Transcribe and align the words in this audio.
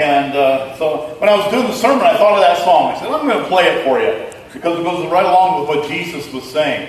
And 0.00 0.36
uh, 0.36 0.76
so 0.76 1.16
when 1.18 1.28
I 1.28 1.34
was 1.34 1.50
doing 1.50 1.66
the 1.66 1.74
sermon, 1.74 2.06
I 2.06 2.16
thought 2.16 2.34
of 2.34 2.40
that 2.40 2.58
song. 2.58 2.92
I 2.92 3.00
said, 3.00 3.08
I'm 3.10 3.26
going 3.26 3.42
to 3.42 3.48
play 3.48 3.64
it 3.64 3.84
for 3.84 3.98
you 3.98 4.30
because 4.52 4.78
it 4.78 4.84
goes 4.84 5.10
right 5.10 5.24
along 5.24 5.58
with 5.58 5.70
what 5.70 5.88
Jesus 5.90 6.32
was 6.32 6.44
saying. 6.44 6.88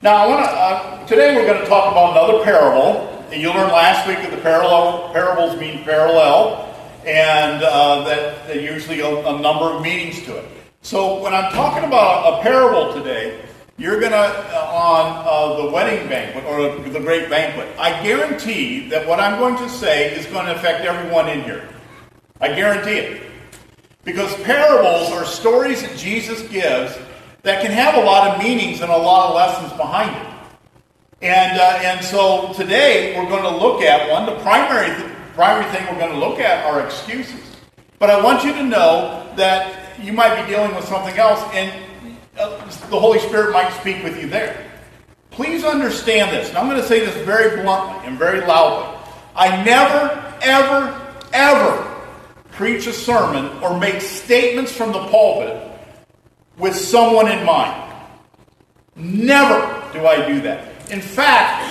Now, 0.00 0.16
I 0.16 0.26
want 0.26 0.42
to. 0.46 0.50
Uh, 0.50 1.06
today 1.06 1.36
we're 1.36 1.44
going 1.44 1.60
to 1.60 1.66
talk 1.66 1.92
about 1.92 2.12
another 2.12 2.42
parable. 2.44 3.12
And 3.30 3.42
you 3.42 3.50
learned 3.50 3.72
last 3.72 4.08
week 4.08 4.16
that 4.20 4.30
the 4.30 4.40
parallel 4.40 5.12
parables 5.12 5.60
mean 5.60 5.84
parallel, 5.84 6.74
and 7.04 7.62
uh, 7.62 8.04
that, 8.04 8.46
that 8.46 8.62
usually 8.62 9.00
a, 9.00 9.26
a 9.26 9.38
number 9.38 9.66
of 9.66 9.82
meanings 9.82 10.22
to 10.22 10.38
it. 10.38 10.48
So 10.80 11.22
when 11.22 11.34
I'm 11.34 11.52
talking 11.52 11.84
about 11.84 12.40
a 12.40 12.42
parable 12.42 12.94
today, 12.94 13.44
you're 13.76 14.00
going 14.00 14.12
to, 14.12 14.16
uh, 14.16 14.70
on 14.72 15.26
uh, 15.26 15.62
the 15.62 15.70
wedding 15.72 16.08
banquet 16.08 16.44
or 16.46 16.74
the 16.88 17.00
great 17.00 17.28
banquet, 17.28 17.68
I 17.78 18.02
guarantee 18.02 18.88
that 18.88 19.06
what 19.06 19.20
I'm 19.20 19.38
going 19.38 19.56
to 19.58 19.68
say 19.68 20.14
is 20.14 20.24
going 20.24 20.46
to 20.46 20.54
affect 20.54 20.86
everyone 20.86 21.28
in 21.28 21.42
here. 21.42 21.68
I 22.40 22.48
guarantee 22.48 22.98
it. 22.98 23.22
Because 24.04 24.34
parables 24.42 25.10
are 25.10 25.24
stories 25.24 25.82
that 25.82 25.96
Jesus 25.96 26.42
gives 26.48 26.96
that 27.42 27.62
can 27.62 27.70
have 27.70 27.94
a 27.94 28.04
lot 28.04 28.28
of 28.28 28.42
meanings 28.42 28.80
and 28.80 28.90
a 28.90 28.96
lot 28.96 29.28
of 29.28 29.34
lessons 29.34 29.72
behind 29.78 30.14
it. 30.14 30.32
And, 31.22 31.58
uh, 31.58 31.78
and 31.82 32.04
so 32.04 32.52
today 32.52 33.16
we're 33.16 33.28
going 33.28 33.42
to 33.42 33.56
look 33.56 33.82
at 33.82 34.10
one. 34.10 34.26
The 34.26 34.38
primary, 34.42 34.94
th- 34.94 35.10
primary 35.34 35.64
thing 35.72 35.86
we're 35.86 35.98
going 35.98 36.12
to 36.12 36.18
look 36.18 36.38
at 36.38 36.64
are 36.66 36.84
excuses. 36.84 37.40
But 37.98 38.10
I 38.10 38.22
want 38.22 38.44
you 38.44 38.52
to 38.52 38.62
know 38.62 39.32
that 39.36 39.98
you 40.00 40.12
might 40.12 40.42
be 40.42 40.50
dealing 40.50 40.74
with 40.74 40.84
something 40.84 41.16
else, 41.16 41.42
and 41.54 41.72
uh, 42.38 42.64
the 42.90 43.00
Holy 43.00 43.18
Spirit 43.18 43.52
might 43.52 43.70
speak 43.80 44.04
with 44.04 44.20
you 44.20 44.28
there. 44.28 44.70
Please 45.30 45.64
understand 45.64 46.36
this. 46.36 46.50
And 46.50 46.58
I'm 46.58 46.68
going 46.68 46.80
to 46.80 46.86
say 46.86 47.00
this 47.00 47.16
very 47.24 47.62
bluntly 47.62 48.06
and 48.06 48.18
very 48.18 48.40
loudly. 48.40 48.98
I 49.34 49.64
never, 49.64 50.38
ever, 50.42 51.16
ever 51.32 51.95
preach 52.56 52.86
a 52.86 52.92
sermon 52.92 53.62
or 53.62 53.78
make 53.78 54.00
statements 54.00 54.72
from 54.72 54.92
the 54.92 55.06
pulpit 55.08 55.62
with 56.58 56.74
someone 56.74 57.30
in 57.30 57.44
mind. 57.44 57.82
Never 58.96 59.60
do 59.92 60.06
I 60.06 60.26
do 60.26 60.40
that. 60.40 60.90
In 60.90 61.02
fact, 61.02 61.62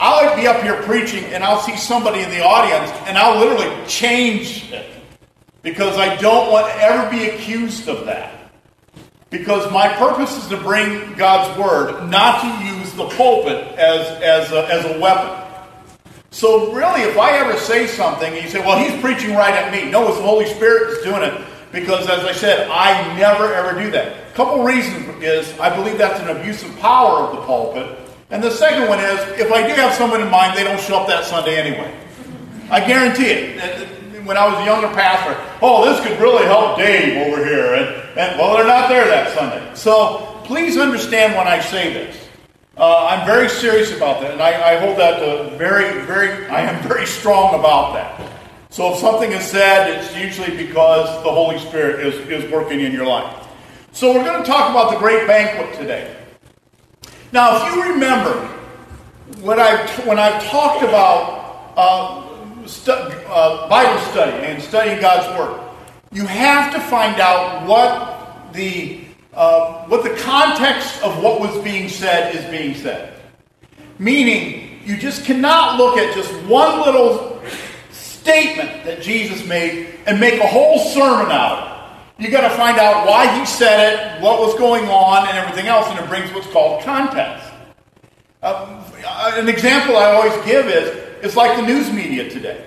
I'll 0.00 0.34
be 0.36 0.46
up 0.46 0.62
here 0.62 0.82
preaching 0.82 1.24
and 1.24 1.44
I'll 1.44 1.60
see 1.60 1.76
somebody 1.76 2.20
in 2.20 2.30
the 2.30 2.42
audience 2.42 2.90
and 3.06 3.18
I'll 3.18 3.38
literally 3.38 3.86
change 3.86 4.72
it 4.72 4.90
because 5.62 5.98
I 5.98 6.16
don't 6.16 6.50
want 6.50 6.66
to 6.68 6.82
ever 6.82 7.10
be 7.10 7.28
accused 7.28 7.88
of 7.88 8.06
that. 8.06 8.50
Because 9.30 9.70
my 9.72 9.88
purpose 9.88 10.36
is 10.36 10.48
to 10.48 10.56
bring 10.56 11.14
God's 11.14 11.58
word, 11.58 12.08
not 12.08 12.40
to 12.40 12.64
use 12.66 12.92
the 12.92 13.08
pulpit 13.08 13.76
as, 13.76 14.06
as, 14.22 14.52
a, 14.52 14.66
as 14.68 14.84
a 14.84 15.00
weapon. 15.00 15.43
So, 16.34 16.72
really, 16.72 17.02
if 17.02 17.16
I 17.16 17.30
ever 17.38 17.56
say 17.56 17.86
something 17.86 18.34
and 18.34 18.42
you 18.42 18.50
say, 18.50 18.58
well, 18.58 18.76
he's 18.76 19.00
preaching 19.00 19.36
right 19.36 19.54
at 19.54 19.70
me, 19.70 19.88
no, 19.88 20.08
it's 20.08 20.16
the 20.16 20.24
Holy 20.24 20.46
Spirit 20.46 20.90
that's 20.90 21.04
doing 21.04 21.22
it. 21.22 21.40
Because, 21.70 22.08
as 22.08 22.24
I 22.24 22.32
said, 22.32 22.68
I 22.68 23.16
never 23.16 23.54
ever 23.54 23.80
do 23.80 23.88
that. 23.92 24.32
A 24.32 24.34
couple 24.34 24.64
reasons 24.64 25.22
is 25.22 25.56
I 25.60 25.72
believe 25.74 25.96
that's 25.96 26.18
an 26.18 26.36
abuse 26.36 26.64
of 26.64 26.76
power 26.80 27.20
of 27.20 27.36
the 27.36 27.42
pulpit. 27.42 27.86
And 28.30 28.42
the 28.42 28.50
second 28.50 28.88
one 28.88 28.98
is, 28.98 29.20
if 29.38 29.52
I 29.52 29.64
do 29.64 29.74
have 29.74 29.94
someone 29.94 30.22
in 30.22 30.28
mind, 30.28 30.58
they 30.58 30.64
don't 30.64 30.80
show 30.80 30.98
up 30.98 31.06
that 31.06 31.24
Sunday 31.24 31.56
anyway. 31.56 31.94
I 32.68 32.84
guarantee 32.84 33.26
it. 33.26 34.26
When 34.26 34.36
I 34.36 34.48
was 34.48 34.58
a 34.58 34.64
younger 34.64 34.88
pastor, 34.88 35.40
oh, 35.62 35.84
this 35.84 36.04
could 36.04 36.18
really 36.18 36.46
help 36.46 36.78
Dave 36.78 37.28
over 37.28 37.44
here. 37.44 37.74
And, 37.74 38.18
and 38.18 38.40
well, 38.40 38.56
they're 38.56 38.66
not 38.66 38.88
there 38.88 39.06
that 39.06 39.32
Sunday. 39.36 39.72
So 39.76 40.40
please 40.42 40.78
understand 40.78 41.36
when 41.36 41.46
I 41.46 41.60
say 41.60 41.92
this. 41.92 42.23
Uh, 42.76 43.06
I'm 43.06 43.24
very 43.24 43.48
serious 43.48 43.96
about 43.96 44.20
that, 44.20 44.32
and 44.32 44.42
I, 44.42 44.74
I 44.74 44.80
hold 44.80 44.98
that 44.98 45.20
to 45.20 45.56
very, 45.56 46.04
very, 46.06 46.46
I 46.48 46.62
am 46.62 46.82
very 46.88 47.06
strong 47.06 47.54
about 47.54 47.94
that. 47.94 48.32
So 48.70 48.92
if 48.92 48.98
something 48.98 49.30
is 49.30 49.44
said, 49.44 49.90
it's 49.90 50.16
usually 50.16 50.56
because 50.56 51.06
the 51.22 51.30
Holy 51.30 51.58
Spirit 51.60 52.04
is, 52.04 52.14
is 52.28 52.50
working 52.50 52.80
in 52.80 52.90
your 52.90 53.06
life. 53.06 53.46
So 53.92 54.12
we're 54.12 54.24
going 54.24 54.42
to 54.42 54.46
talk 54.46 54.70
about 54.70 54.90
the 54.90 54.98
great 54.98 55.28
banquet 55.28 55.78
today. 55.78 56.16
Now, 57.30 57.64
if 57.64 57.72
you 57.72 57.92
remember, 57.92 58.32
when 59.40 59.60
I've, 59.60 60.04
when 60.04 60.18
I've 60.18 60.42
talked 60.42 60.82
about 60.82 61.72
uh, 61.76 62.66
stu- 62.66 62.90
uh, 62.90 63.68
Bible 63.68 64.00
study 64.10 64.46
and 64.46 64.60
studying 64.60 65.00
God's 65.00 65.38
Word, 65.38 65.60
you 66.10 66.26
have 66.26 66.72
to 66.74 66.80
find 66.80 67.20
out 67.20 67.68
what 67.68 68.52
the 68.52 69.03
uh, 69.34 69.84
what 69.86 70.02
the 70.04 70.14
context 70.22 71.02
of 71.02 71.22
what 71.22 71.40
was 71.40 71.62
being 71.62 71.88
said 71.88 72.34
is 72.34 72.44
being 72.50 72.74
said. 72.74 73.14
Meaning, 73.98 74.80
you 74.84 74.96
just 74.96 75.24
cannot 75.24 75.78
look 75.78 75.96
at 75.98 76.14
just 76.14 76.32
one 76.44 76.80
little 76.80 77.42
statement 77.90 78.84
that 78.84 79.02
Jesus 79.02 79.46
made 79.46 79.98
and 80.06 80.18
make 80.18 80.40
a 80.40 80.46
whole 80.46 80.78
sermon 80.78 81.30
out 81.30 81.58
of 81.58 81.68
it. 81.68 82.24
You 82.24 82.30
got 82.30 82.48
to 82.48 82.56
find 82.56 82.78
out 82.78 83.06
why 83.06 83.38
he 83.38 83.44
said 83.44 84.18
it, 84.18 84.22
what 84.22 84.40
was 84.40 84.56
going 84.56 84.84
on, 84.88 85.26
and 85.28 85.36
everything 85.36 85.66
else, 85.66 85.88
and 85.88 85.98
it 85.98 86.08
brings 86.08 86.32
what's 86.32 86.46
called 86.48 86.82
context. 86.84 87.50
Uh, 88.42 88.82
an 89.34 89.48
example 89.48 89.96
I 89.96 90.12
always 90.12 90.44
give 90.44 90.66
is 90.66 90.88
it's 91.24 91.34
like 91.34 91.56
the 91.56 91.66
news 91.66 91.90
media 91.90 92.30
today. 92.30 92.64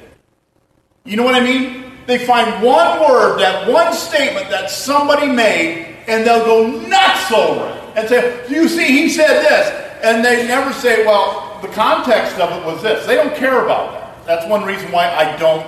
You 1.05 1.15
know 1.15 1.23
what 1.23 1.35
I 1.35 1.39
mean? 1.39 1.93
They 2.07 2.25
find 2.25 2.63
one 2.63 2.99
word, 2.99 3.39
that 3.39 3.69
one 3.69 3.93
statement 3.93 4.49
that 4.49 4.69
somebody 4.69 5.27
made, 5.27 5.96
and 6.07 6.25
they'll 6.25 6.45
go 6.45 6.67
nuts 6.87 7.31
over 7.31 7.67
it 7.69 7.97
and 7.97 8.09
say, 8.09 8.45
You 8.49 8.67
see, 8.67 8.87
he 8.87 9.09
said 9.09 9.41
this. 9.43 9.83
And 10.03 10.23
they 10.23 10.47
never 10.47 10.73
say, 10.73 11.05
Well, 11.05 11.59
the 11.61 11.67
context 11.69 12.39
of 12.39 12.51
it 12.51 12.65
was 12.65 12.81
this. 12.81 13.05
They 13.05 13.15
don't 13.15 13.35
care 13.35 13.63
about 13.63 13.93
that. 13.93 14.25
That's 14.25 14.47
one 14.47 14.63
reason 14.65 14.91
why 14.91 15.09
I 15.09 15.37
don't 15.37 15.65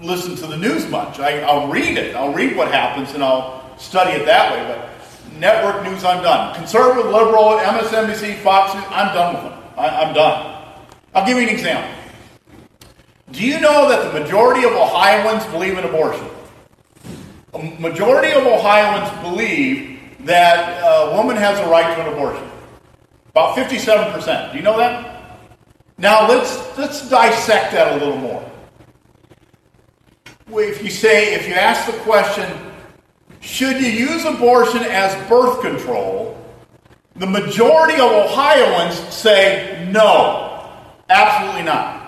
listen 0.00 0.34
to 0.36 0.46
the 0.46 0.56
news 0.56 0.88
much. 0.88 1.18
I, 1.18 1.40
will 1.52 1.68
read 1.68 1.96
it, 1.96 2.14
I'll 2.16 2.32
read 2.32 2.56
what 2.56 2.70
happens, 2.70 3.14
and 3.14 3.22
I'll 3.22 3.78
study 3.78 4.12
it 4.12 4.26
that 4.26 4.52
way. 4.52 4.74
But 4.74 5.38
network 5.38 5.84
news, 5.84 6.04
I'm 6.04 6.22
done. 6.22 6.54
Conservative, 6.54 7.06
liberal, 7.06 7.58
MSNBC, 7.58 8.38
Fox 8.38 8.74
News, 8.74 8.84
I'm 8.88 9.14
done 9.14 9.34
with 9.34 9.44
them. 9.44 9.62
I, 9.76 9.88
I'm 9.88 10.14
done. 10.14 10.74
I'll 11.14 11.26
give 11.26 11.36
you 11.36 11.44
an 11.44 11.54
example. 11.54 11.90
Do 13.30 13.46
you 13.46 13.60
know 13.60 13.88
that 13.88 14.12
the 14.12 14.20
majority 14.20 14.64
of 14.66 14.72
Ohioans 14.72 15.44
believe 15.46 15.78
in 15.78 15.84
abortion? 15.84 16.26
A 17.54 17.58
majority 17.78 18.32
of 18.32 18.46
Ohioans 18.46 19.10
believe 19.22 20.00
that 20.20 20.82
uh, 20.82 21.10
a 21.10 21.16
woman 21.16 21.36
has 21.36 21.58
a 21.58 21.68
right 21.68 21.94
to 21.94 22.02
an 22.02 22.12
abortion. 22.12 22.48
About 23.30 23.56
57%. 23.56 24.52
Do 24.52 24.56
you 24.56 24.62
know 24.62 24.78
that? 24.78 25.38
Now 25.98 26.26
let's 26.26 26.78
let's 26.78 27.08
dissect 27.08 27.72
that 27.72 27.92
a 27.92 27.96
little 28.04 28.16
more. 28.16 28.50
If 30.48 30.82
you 30.82 30.90
say, 30.90 31.34
if 31.34 31.46
you 31.46 31.54
ask 31.54 31.90
the 31.90 31.96
question, 32.00 32.50
should 33.40 33.80
you 33.80 33.88
use 33.88 34.24
abortion 34.24 34.82
as 34.82 35.14
birth 35.28 35.60
control? 35.60 36.38
The 37.16 37.26
majority 37.26 37.94
of 37.94 38.10
Ohioans 38.10 38.96
say 39.14 39.88
no, 39.92 40.72
absolutely 41.08 41.62
not. 41.62 42.01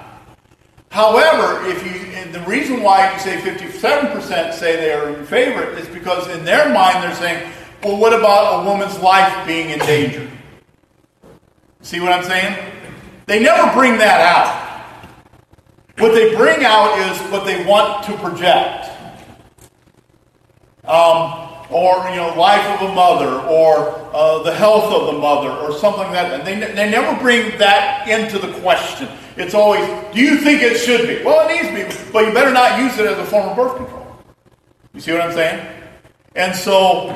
However, 0.95 1.67
if 1.67 1.85
you, 1.85 2.33
the 2.33 2.39
reason 2.49 2.81
why 2.81 3.13
you 3.13 3.19
say 3.19 3.37
57% 3.39 4.53
say 4.53 4.77
they 4.77 4.93
are 4.93 5.09
in 5.09 5.27
favor 5.27 5.69
is 5.73 5.89
because 5.89 6.29
in 6.29 6.45
their 6.45 6.73
mind 6.73 7.03
they're 7.03 7.17
saying, 7.17 7.53
well, 7.83 7.97
what 7.97 8.13
about 8.13 8.63
a 8.63 8.65
woman's 8.65 8.97
life 9.01 9.45
being 9.45 9.71
in 9.71 9.81
danger? 9.81 10.31
See 11.81 11.99
what 11.99 12.13
I'm 12.13 12.23
saying? 12.23 12.73
They 13.27 13.43
never 13.43 13.77
bring 13.77 13.99
that 13.99 14.21
out. 14.21 14.87
What 15.99 16.15
they 16.15 16.33
bring 16.37 16.65
out 16.65 16.97
is 17.11 17.21
what 17.33 17.45
they 17.45 17.67
want 17.67 18.05
to 18.05 18.17
project. 18.19 18.89
Um, 20.85 21.54
or, 21.71 22.09
you 22.11 22.17
know, 22.17 22.35
life 22.37 22.65
of 22.81 22.91
a 22.91 22.95
mother, 22.95 23.41
or 23.49 23.91
uh, 24.15 24.43
the 24.43 24.55
health 24.55 24.93
of 24.93 25.15
the 25.15 25.21
mother, 25.21 25.51
or 25.51 25.73
something 25.79 26.03
like 26.03 26.13
that. 26.13 26.41
And 26.41 26.47
they, 26.47 26.55
they 26.75 26.91
never 26.91 27.19
bring 27.21 27.57
that 27.59 28.07
into 28.09 28.39
the 28.39 28.53
question. 28.61 29.09
It's 29.37 29.55
always, 29.55 29.87
do 30.15 30.21
you 30.21 30.39
think 30.39 30.63
it 30.63 30.79
should 30.79 31.09
be? 31.09 31.25
Well, 31.25 31.49
it 31.49 31.55
needs 31.55 31.69
to 31.69 31.75
be, 31.75 32.13
but 32.13 32.27
you 32.27 32.33
better 32.33 32.53
not 32.53 32.79
use 32.79 32.99
it 32.99 33.07
as 33.07 33.19
a 33.19 33.25
form 33.25 33.49
of 33.49 33.57
birth 33.57 33.77
control. 33.77 34.17
You 34.93 35.01
see 35.01 35.13
what 35.13 35.23
I'm 35.23 35.33
saying? 35.33 35.67
And 36.37 36.55
so 36.55 37.09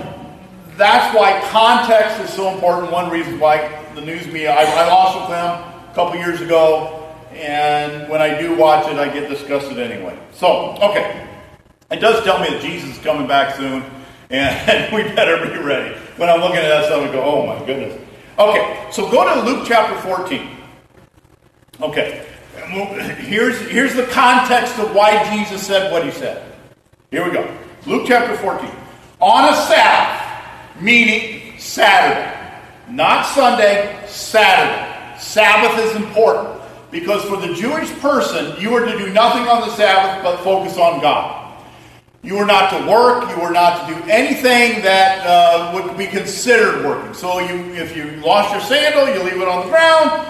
that's 0.77 1.15
why 1.17 1.41
context 1.51 2.21
is 2.21 2.33
so 2.33 2.53
important. 2.53 2.91
One 2.91 3.11
reason 3.11 3.39
why 3.39 3.85
the 3.95 4.01
news 4.01 4.27
media, 4.27 4.53
I, 4.53 4.65
I 4.65 4.89
lost 4.89 5.21
with 5.21 5.29
them 5.29 5.91
a 5.91 5.95
couple 5.95 6.17
years 6.17 6.41
ago, 6.41 7.15
and 7.33 8.09
when 8.09 8.21
I 8.21 8.41
do 8.41 8.57
watch 8.57 8.89
it, 8.91 8.97
I 8.97 9.09
get 9.09 9.29
disgusted 9.29 9.79
anyway. 9.79 10.19
So, 10.33 10.73
okay. 10.83 11.27
It 11.91 12.01
does 12.01 12.23
tell 12.25 12.39
me 12.41 12.49
that 12.51 12.61
Jesus 12.61 12.97
is 12.97 12.99
coming 13.03 13.27
back 13.27 13.57
soon, 13.57 13.83
and 14.31 14.95
we 14.95 15.03
better 15.15 15.45
be 15.47 15.57
ready. 15.59 15.99
When 16.17 16.29
I'm 16.29 16.41
looking 16.41 16.59
at 16.59 16.69
that 16.69 16.85
stuff, 16.85 17.09
I 17.09 17.13
go, 17.13 17.23
oh 17.23 17.47
my 17.47 17.65
goodness. 17.65 17.99
Okay, 18.39 18.89
so 18.93 19.11
go 19.11 19.25
to 19.35 19.51
Luke 19.51 19.65
chapter 19.67 19.99
14. 20.03 20.57
Okay, 21.81 22.27
here's, 23.21 23.59
here's 23.69 23.95
the 23.95 24.05
context 24.07 24.79
of 24.79 24.95
why 24.95 25.25
Jesus 25.35 25.67
said 25.67 25.91
what 25.91 26.05
he 26.05 26.11
said. 26.11 26.55
Here 27.11 27.25
we 27.25 27.31
go. 27.31 27.57
Luke 27.87 28.05
chapter 28.07 28.37
14. 28.37 28.71
On 29.21 29.53
a 29.53 29.57
Sabbath, 29.57 30.83
meaning 30.83 31.59
Saturday. 31.59 32.35
Not 32.91 33.25
Sunday, 33.27 34.05
Saturday. 34.07 35.19
Sabbath 35.19 35.79
is 35.85 35.97
important 35.97 36.63
because 36.91 37.25
for 37.25 37.37
the 37.37 37.55
Jewish 37.55 37.91
person, 37.99 38.61
you 38.61 38.75
are 38.75 38.85
to 38.85 38.97
do 38.99 39.13
nothing 39.13 39.43
on 39.49 39.61
the 39.67 39.75
Sabbath 39.75 40.23
but 40.23 40.43
focus 40.45 40.77
on 40.79 41.01
God. 41.01 41.38
You 42.23 42.37
were 42.37 42.45
not 42.45 42.71
to 42.71 42.91
work. 42.91 43.31
You 43.31 43.41
were 43.41 43.51
not 43.51 43.89
to 43.89 43.95
do 43.95 44.11
anything 44.11 44.83
that 44.83 45.25
uh, 45.25 45.73
would 45.75 45.97
be 45.97 46.07
considered 46.07 46.85
working. 46.85 47.15
So 47.15 47.39
you, 47.39 47.73
if 47.75 47.97
you 47.97 48.11
lost 48.21 48.53
your 48.53 48.61
sandal, 48.61 49.15
you 49.15 49.23
leave 49.23 49.41
it 49.41 49.49
on 49.49 49.65
the 49.65 49.71
ground. 49.71 50.27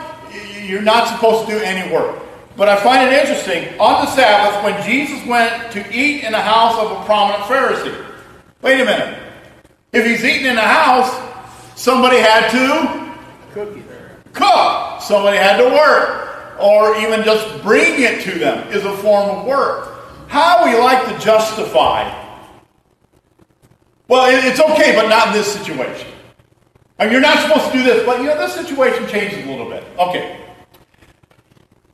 You're 0.69 0.83
not 0.83 1.09
supposed 1.09 1.49
to 1.49 1.59
do 1.59 1.65
any 1.65 1.93
work. 1.93 2.21
But 2.57 2.69
I 2.69 2.77
find 2.83 3.09
it 3.09 3.19
interesting. 3.19 3.79
On 3.81 4.05
the 4.05 4.11
Sabbath, 4.11 4.63
when 4.65 4.83
Jesus 4.85 5.25
went 5.27 5.73
to 5.73 5.81
eat 5.97 6.25
in 6.25 6.33
the 6.33 6.41
house 6.41 6.79
of 6.79 6.91
a 6.91 7.05
prominent 7.05 7.45
Pharisee. 7.45 8.05
Wait 8.61 8.81
a 8.81 8.85
minute. 8.85 9.19
If 9.93 10.05
he's 10.05 10.25
eating 10.25 10.47
in 10.47 10.57
the 10.57 10.61
house, 10.61 11.11
somebody 11.75 12.19
had 12.19 12.51
to 12.51 13.15
cook. 14.33 15.01
Somebody 15.01 15.39
had 15.39 15.57
to 15.57 15.65
work. 15.65 16.59
Or 16.61 16.97
even 16.97 17.23
just 17.23 17.63
bring 17.63 18.03
it 18.03 18.23
to 18.23 18.39
them 18.39 18.69
is 18.73 18.85
a 18.85 18.97
form 18.99 19.31
of 19.31 19.47
work. 19.47 19.88
How 20.29 20.65
we 20.65 20.79
like 20.79 21.05
to 21.09 21.25
justify. 21.25 22.27
Well, 24.07 24.29
it's 24.31 24.61
okay, 24.61 24.95
but 24.95 25.09
not 25.09 25.29
in 25.29 25.33
this 25.35 25.53
situation. 25.53 26.09
I 26.99 27.05
mean, 27.05 27.13
you're 27.13 27.21
not 27.21 27.39
supposed 27.41 27.73
to 27.73 27.79
do 27.79 27.85
this, 27.85 28.05
but 28.07 28.21
you 28.21 28.27
know, 28.27 28.39
this 28.39 28.55
situation 28.55 29.07
changes 29.09 29.45
a 29.47 29.51
little 29.51 29.69
bit. 29.69 29.85
Okay. 29.99 30.45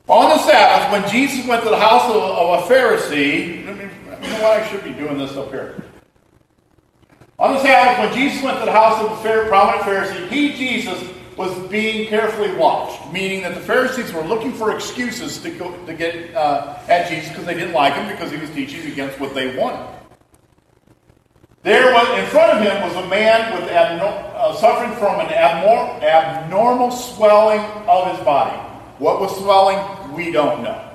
On 0.08 0.28
the 0.28 0.38
Sabbath, 0.38 0.92
when 0.92 1.10
Jesus 1.10 1.46
went 1.46 1.62
to 1.64 1.70
the 1.70 1.78
house 1.78 2.08
of, 2.10 2.16
of 2.16 2.64
a 2.64 2.74
Pharisee, 2.74 3.58
you 3.58 3.64
know 3.64 4.42
what? 4.42 4.62
I 4.62 4.68
should 4.68 4.84
be 4.84 4.92
doing 4.92 5.18
this 5.18 5.36
up 5.36 5.48
here. 5.48 5.82
On 7.38 7.54
the 7.54 7.62
Sabbath, 7.62 7.98
when 7.98 8.14
Jesus 8.14 8.42
went 8.42 8.58
to 8.58 8.64
the 8.64 8.72
house 8.72 9.02
of 9.02 9.10
a 9.12 9.48
prominent 9.48 9.82
Pharisee, 9.82 10.28
he, 10.28 10.52
Jesus, 10.52 11.02
was 11.36 11.56
being 11.68 12.08
carefully 12.08 12.52
watched, 12.54 13.12
meaning 13.12 13.42
that 13.42 13.54
the 13.54 13.60
Pharisees 13.60 14.12
were 14.12 14.22
looking 14.22 14.52
for 14.52 14.74
excuses 14.74 15.38
to, 15.42 15.50
go, 15.50 15.76
to 15.86 15.94
get 15.94 16.34
uh, 16.34 16.78
at 16.88 17.08
Jesus 17.08 17.28
because 17.30 17.44
they 17.44 17.54
didn't 17.54 17.72
like 17.72 17.94
him 17.94 18.08
because 18.08 18.30
he 18.30 18.38
was 18.38 18.50
teaching 18.50 18.90
against 18.90 19.18
what 19.18 19.34
they 19.34 19.56
wanted. 19.56 19.88
There 21.62 21.92
was, 21.94 22.18
in 22.18 22.26
front 22.26 22.52
of 22.52 22.62
him 22.62 22.82
was 22.82 23.04
a 23.04 23.08
man 23.08 23.54
with 23.54 23.70
abno- 23.70 24.34
uh, 24.34 24.54
suffering 24.56 24.92
from 24.98 25.18
an 25.20 25.28
abnor- 25.28 26.02
abnormal 26.02 26.90
swelling 26.90 27.60
of 27.88 28.14
his 28.14 28.22
body. 28.24 28.56
What 28.98 29.20
was 29.20 29.34
swelling? 29.38 30.14
We 30.14 30.30
don't 30.30 30.62
know. 30.62 30.90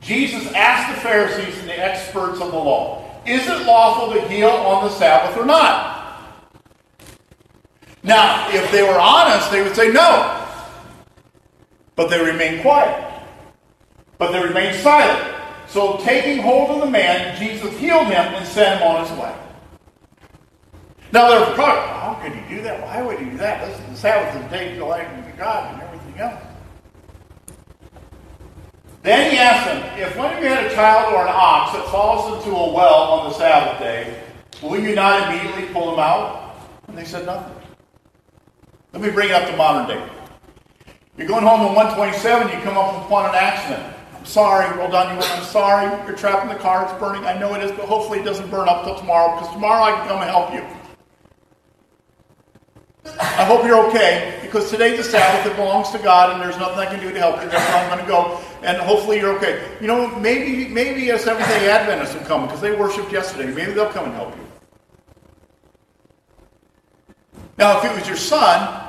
Jesus 0.00 0.50
asked 0.54 0.94
the 0.94 1.00
Pharisees 1.02 1.58
and 1.58 1.68
the 1.68 1.78
experts 1.78 2.40
of 2.40 2.52
the 2.52 2.56
law, 2.56 3.04
is 3.26 3.46
it 3.46 3.66
lawful 3.66 4.14
to 4.14 4.28
heal 4.28 4.48
on 4.48 4.84
the 4.84 4.90
Sabbath 4.90 5.36
or 5.36 5.44
not? 5.44 5.97
Now, 8.08 8.48
if 8.48 8.72
they 8.72 8.82
were 8.82 8.98
honest, 8.98 9.50
they 9.50 9.62
would 9.62 9.76
say 9.76 9.92
no. 9.92 10.42
But 11.94 12.08
they 12.08 12.24
remained 12.24 12.62
quiet. 12.62 13.22
But 14.16 14.32
they 14.32 14.42
remained 14.42 14.76
silent. 14.76 15.36
So, 15.68 15.98
taking 15.98 16.42
hold 16.42 16.70
of 16.70 16.80
the 16.80 16.90
man, 16.90 17.38
Jesus 17.38 17.76
healed 17.76 18.06
him 18.06 18.14
and 18.34 18.46
sent 18.46 18.80
him 18.80 18.88
on 18.88 19.06
his 19.06 19.12
way. 19.18 19.34
Now, 21.12 21.28
they're 21.28 21.54
probably, 21.54 21.82
how 21.82 22.18
could 22.22 22.32
he 22.32 22.56
do 22.56 22.62
that? 22.62 22.80
Why 22.80 23.02
would 23.02 23.18
he 23.18 23.26
do 23.26 23.36
that? 23.36 23.68
This 23.68 23.78
is 23.78 23.86
the 23.90 23.96
Sabbath, 23.96 24.42
the 24.42 24.56
day 24.56 24.78
of 24.78 25.36
God 25.36 25.74
and 25.74 25.82
everything 25.82 26.18
else. 26.18 26.42
Then 29.02 29.30
he 29.30 29.36
asked 29.36 29.66
them, 29.66 30.00
If 30.00 30.16
one 30.16 30.34
of 30.34 30.42
you 30.42 30.48
had 30.48 30.64
a 30.64 30.74
child 30.74 31.12
or 31.12 31.22
an 31.26 31.32
ox 31.34 31.76
that 31.76 31.86
falls 31.90 32.38
into 32.38 32.56
a 32.56 32.72
well 32.72 32.94
on 32.94 33.28
the 33.28 33.34
Sabbath 33.34 33.78
day, 33.80 34.24
will 34.62 34.80
you 34.80 34.94
not 34.94 35.28
immediately 35.28 35.66
pull 35.74 35.92
him 35.92 36.00
out? 36.00 36.56
And 36.86 36.96
they 36.96 37.04
said 37.04 37.26
nothing. 37.26 37.57
Let 38.92 39.02
me 39.02 39.10
bring 39.10 39.28
it 39.28 39.34
up 39.34 39.48
to 39.50 39.56
modern 39.56 39.86
day. 39.88 40.08
You're 41.16 41.28
going 41.28 41.44
home 41.44 41.60
on 41.60 41.74
127, 41.74 42.48
you 42.48 42.64
come 42.64 42.78
up 42.78 43.04
upon 43.04 43.28
an 43.28 43.34
accident. 43.34 43.94
I'm 44.16 44.24
sorry, 44.24 44.66
well 44.78 44.90
done, 44.90 45.14
you 45.14 45.22
I'm 45.22 45.44
sorry, 45.44 45.86
you're 46.06 46.16
trapped 46.16 46.42
in 46.42 46.48
the 46.48 46.62
car, 46.62 46.84
it's 46.84 46.92
burning. 46.98 47.24
I 47.24 47.38
know 47.38 47.54
it 47.54 47.62
is, 47.62 47.70
but 47.72 47.86
hopefully 47.86 48.20
it 48.20 48.24
doesn't 48.24 48.50
burn 48.50 48.68
up 48.68 48.84
till 48.84 48.96
tomorrow, 48.96 49.34
because 49.34 49.52
tomorrow 49.52 49.82
I 49.82 49.92
can 49.92 50.08
come 50.08 50.22
and 50.22 50.30
help 50.30 50.54
you. 50.54 50.64
I 53.20 53.44
hope 53.44 53.64
you're 53.64 53.86
okay 53.88 54.38
because 54.42 54.70
today's 54.70 54.98
the 54.98 55.04
Sabbath. 55.04 55.50
It 55.50 55.56
belongs 55.56 55.90
to 55.90 55.98
God, 55.98 56.32
and 56.32 56.40
there's 56.42 56.58
nothing 56.58 56.78
I 56.78 56.86
can 56.86 57.00
do 57.00 57.12
to 57.12 57.18
help 57.18 57.42
you. 57.42 57.48
That's 57.48 57.66
where 57.72 57.82
I'm 57.82 57.88
going 57.88 58.04
to 58.04 58.06
go, 58.06 58.40
and 58.62 58.76
hopefully 58.78 59.18
you're 59.18 59.34
okay. 59.36 59.76
You 59.80 59.86
know, 59.86 60.08
maybe 60.18 60.68
maybe 60.68 61.10
a 61.10 61.18
Seventh 61.18 61.46
Day 61.48 61.70
Adventists 61.70 62.14
will 62.14 62.26
come 62.26 62.46
because 62.46 62.60
they 62.60 62.74
worshipped 62.74 63.12
yesterday. 63.12 63.52
Maybe 63.52 63.72
they'll 63.72 63.90
come 63.90 64.06
and 64.06 64.14
help 64.14 64.36
you. 64.36 64.47
Now, 67.58 67.78
if 67.78 67.84
it 67.84 67.94
was 67.94 68.06
your 68.06 68.16
son, 68.16 68.84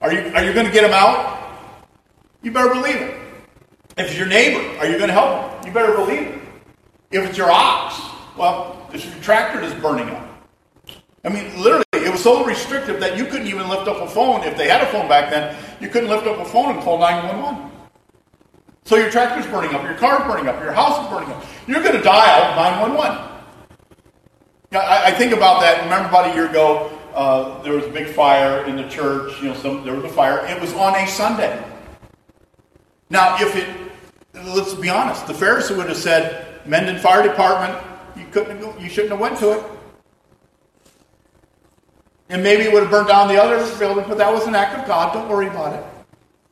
are 0.00 0.12
you 0.12 0.20
are 0.34 0.44
you 0.44 0.52
going 0.52 0.66
to 0.66 0.72
get 0.72 0.84
him 0.84 0.92
out? 0.92 1.36
You 2.42 2.52
better 2.52 2.72
believe 2.72 2.96
it. 2.96 3.14
If 3.96 4.06
it's 4.06 4.16
your 4.16 4.28
neighbor, 4.28 4.60
are 4.78 4.86
you 4.86 4.96
going 4.96 5.08
to 5.08 5.12
help 5.14 5.50
him? 5.50 5.66
You 5.66 5.72
better 5.74 5.94
believe 5.96 6.22
it. 6.22 6.40
If 7.10 7.28
it's 7.28 7.36
your 7.36 7.50
ox, 7.50 8.00
well, 8.36 8.88
if 8.92 9.04
your 9.04 9.14
tractor 9.22 9.60
is 9.60 9.74
burning 9.74 10.08
up. 10.10 10.24
I 11.24 11.30
mean, 11.30 11.60
literally, 11.60 11.84
it 11.92 12.12
was 12.12 12.22
so 12.22 12.44
restrictive 12.44 13.00
that 13.00 13.18
you 13.18 13.24
couldn't 13.24 13.48
even 13.48 13.68
lift 13.68 13.88
up 13.88 13.96
a 13.96 14.08
phone. 14.08 14.44
If 14.44 14.56
they 14.56 14.68
had 14.68 14.82
a 14.82 14.86
phone 14.86 15.08
back 15.08 15.30
then, 15.30 15.56
you 15.80 15.88
couldn't 15.88 16.08
lift 16.08 16.26
up 16.28 16.38
a 16.38 16.44
phone 16.44 16.76
and 16.76 16.82
call 16.82 16.98
911. 16.98 17.72
So 18.84 18.96
your 18.96 19.10
tractor's 19.10 19.46
burning 19.50 19.74
up, 19.74 19.82
your 19.82 19.94
car's 19.94 20.22
burning 20.30 20.48
up, 20.48 20.62
your 20.62 20.72
house 20.72 21.04
is 21.04 21.10
burning 21.10 21.30
up. 21.32 21.44
You're 21.66 21.82
going 21.82 21.96
to 21.96 22.02
dial 22.02 22.54
911. 22.54 23.18
I, 24.72 25.06
I 25.06 25.10
think 25.10 25.32
about 25.32 25.60
that. 25.60 25.82
Remember 25.82 26.08
about 26.08 26.30
a 26.30 26.34
year 26.34 26.48
ago, 26.48 26.97
uh, 27.18 27.60
there 27.62 27.72
was 27.72 27.84
a 27.84 27.90
big 27.90 28.06
fire 28.14 28.64
in 28.66 28.76
the 28.76 28.88
church. 28.88 29.42
You 29.42 29.48
know, 29.48 29.54
some, 29.54 29.84
there 29.84 29.94
was 29.94 30.04
a 30.04 30.08
fire. 30.08 30.46
It 30.46 30.60
was 30.60 30.72
on 30.74 30.94
a 30.94 31.04
Sunday. 31.08 31.60
Now, 33.10 33.36
if 33.40 33.56
it, 33.56 33.66
let's 34.54 34.74
be 34.74 34.88
honest, 34.88 35.26
the 35.26 35.32
Pharisee 35.32 35.76
would 35.76 35.88
have 35.88 35.96
said, 35.96 36.64
Mendon 36.64 37.00
Fire 37.00 37.24
Department, 37.24 37.76
you 38.16 38.24
couldn't, 38.30 38.80
you 38.80 38.88
shouldn't 38.88 39.10
have 39.10 39.18
went 39.18 39.36
to 39.38 39.58
it. 39.58 39.64
And 42.28 42.40
maybe 42.40 42.62
it 42.62 42.72
would 42.72 42.82
have 42.82 42.90
burned 42.90 43.08
down 43.08 43.26
the 43.26 43.42
other 43.42 43.58
building, 43.78 44.04
but 44.06 44.18
that 44.18 44.32
was 44.32 44.46
an 44.46 44.54
act 44.54 44.78
of 44.78 44.86
God. 44.86 45.12
Don't 45.12 45.28
worry 45.28 45.48
about 45.48 45.74
it. 45.74 45.84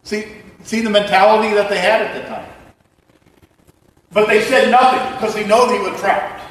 See, 0.02 0.26
see 0.64 0.80
the 0.80 0.90
mentality 0.90 1.54
that 1.54 1.70
they 1.70 1.78
had 1.78 2.02
at 2.02 2.20
the 2.20 2.28
time. 2.28 2.50
But 4.10 4.26
they 4.26 4.42
said 4.42 4.70
nothing 4.70 5.12
because 5.12 5.32
they 5.34 5.46
know 5.46 5.69
they 5.69 5.78
were 5.78 5.96
trapped. 5.98 6.42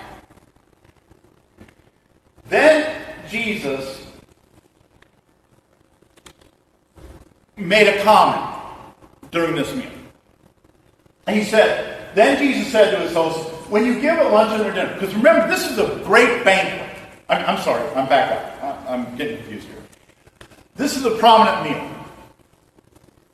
Then 2.48 3.02
Jesus 3.28 4.05
made 7.58 7.88
a 7.88 8.04
comment 8.04 8.62
during 9.32 9.56
this 9.56 9.74
meal. 9.76 9.92
And 11.28 11.38
he 11.38 11.44
said, 11.44 12.16
Then 12.16 12.38
Jesus 12.38 12.72
said 12.72 12.92
to 12.92 13.00
his 13.00 13.14
host, 13.14 13.50
When 13.70 13.86
you 13.86 14.00
give 14.00 14.18
a 14.18 14.24
luncheon 14.24 14.66
or 14.66 14.74
dinner, 14.74 14.94
because 14.94 15.14
remember, 15.16 15.48
this 15.48 15.70
is 15.70 15.78
a 15.78 16.02
great 16.04 16.44
banquet. 16.44 16.90
I'm, 17.30 17.46
I'm 17.46 17.64
sorry, 17.64 17.88
I'm 17.96 18.08
back 18.08 18.32
up. 18.62 18.86
I'm 18.90 19.16
getting 19.16 19.38
confused 19.38 19.68
here. 19.68 19.82
This 20.76 20.96
is 20.96 21.06
a 21.06 21.12
prominent 21.12 21.70
meal. 21.70 21.92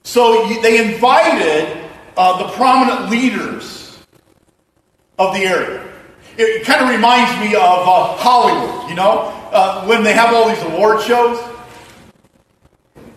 So 0.03 0.47
they 0.61 0.93
invited 0.93 1.89
uh, 2.17 2.45
the 2.45 2.53
prominent 2.53 3.09
leaders 3.09 3.99
of 5.17 5.33
the 5.33 5.41
area. 5.41 5.87
It 6.37 6.65
kind 6.65 6.81
of 6.81 6.89
reminds 6.89 7.39
me 7.39 7.55
of 7.55 7.61
uh, 7.61 8.15
Hollywood, 8.17 8.89
you 8.89 8.95
know, 8.95 9.31
uh, 9.51 9.85
when 9.85 10.03
they 10.03 10.13
have 10.13 10.33
all 10.33 10.47
these 10.47 10.61
award 10.63 11.01
shows. 11.01 11.37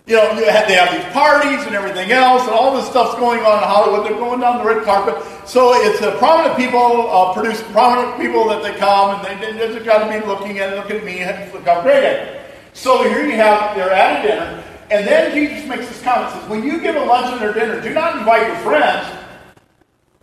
You 0.07 0.17
know, 0.17 0.35
they 0.35 0.51
have 0.51 0.93
these 0.93 1.13
parties 1.13 1.65
and 1.65 1.75
everything 1.75 2.11
else, 2.11 2.43
and 2.43 2.51
all 2.51 2.75
this 2.75 2.85
stuff's 2.85 3.15
going 3.15 3.39
on 3.39 3.57
in 3.57 3.67
Hollywood. 3.67 4.05
They're 4.05 4.19
going 4.19 4.39
down 4.39 4.59
the 4.59 4.63
red 4.63 4.83
carpet. 4.83 5.15
So 5.47 5.73
it's 5.73 5.99
prominent 6.19 6.55
people 6.57 7.09
uh, 7.09 7.33
produce 7.33 7.63
prominent 7.71 8.21
people 8.21 8.47
that 8.49 8.61
they 8.61 8.77
come, 8.77 9.25
and 9.25 9.41
they, 9.41 9.53
they, 9.53 9.73
have 9.73 9.83
got 9.83 10.05
to 10.05 10.19
be 10.19 10.23
looking 10.27 10.59
at 10.59 10.75
look 10.75 10.91
at 10.91 11.03
me, 11.03 11.21
and 11.21 11.51
look 11.51 11.65
how 11.65 11.81
great 11.81 12.03
I 12.03 12.09
am. 12.19 12.45
So 12.73 13.01
here 13.09 13.25
you 13.25 13.35
have, 13.37 13.75
they're 13.75 13.91
at 13.91 14.23
a 14.23 14.27
dinner, 14.27 14.63
and 14.91 15.07
then 15.07 15.33
Jesus 15.33 15.67
makes 15.67 15.87
this 15.87 16.03
comment, 16.03 16.31
says, 16.33 16.49
when 16.49 16.63
you 16.63 16.79
give 16.79 16.95
a 16.95 17.03
luncheon 17.03 17.41
or 17.41 17.53
dinner, 17.53 17.81
do 17.81 17.91
not 17.91 18.19
invite 18.19 18.45
your 18.45 18.57
friends, 18.57 19.07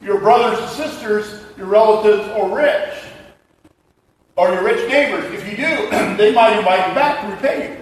your 0.01 0.21
brothers 0.21 0.61
and 0.61 0.71
sisters, 0.71 1.43
your 1.57 1.67
relatives, 1.67 2.29
or 2.37 2.57
rich, 2.57 2.95
or 4.37 4.53
your 4.53 4.62
rich 4.62 4.89
neighbors. 4.89 5.25
If 5.33 5.51
you 5.51 5.57
do, 5.57 5.91
they 6.17 6.33
might 6.33 6.57
invite 6.57 6.89
you 6.89 6.95
back 6.95 7.23
to 7.23 7.33
repay 7.33 7.79
you. 7.79 7.82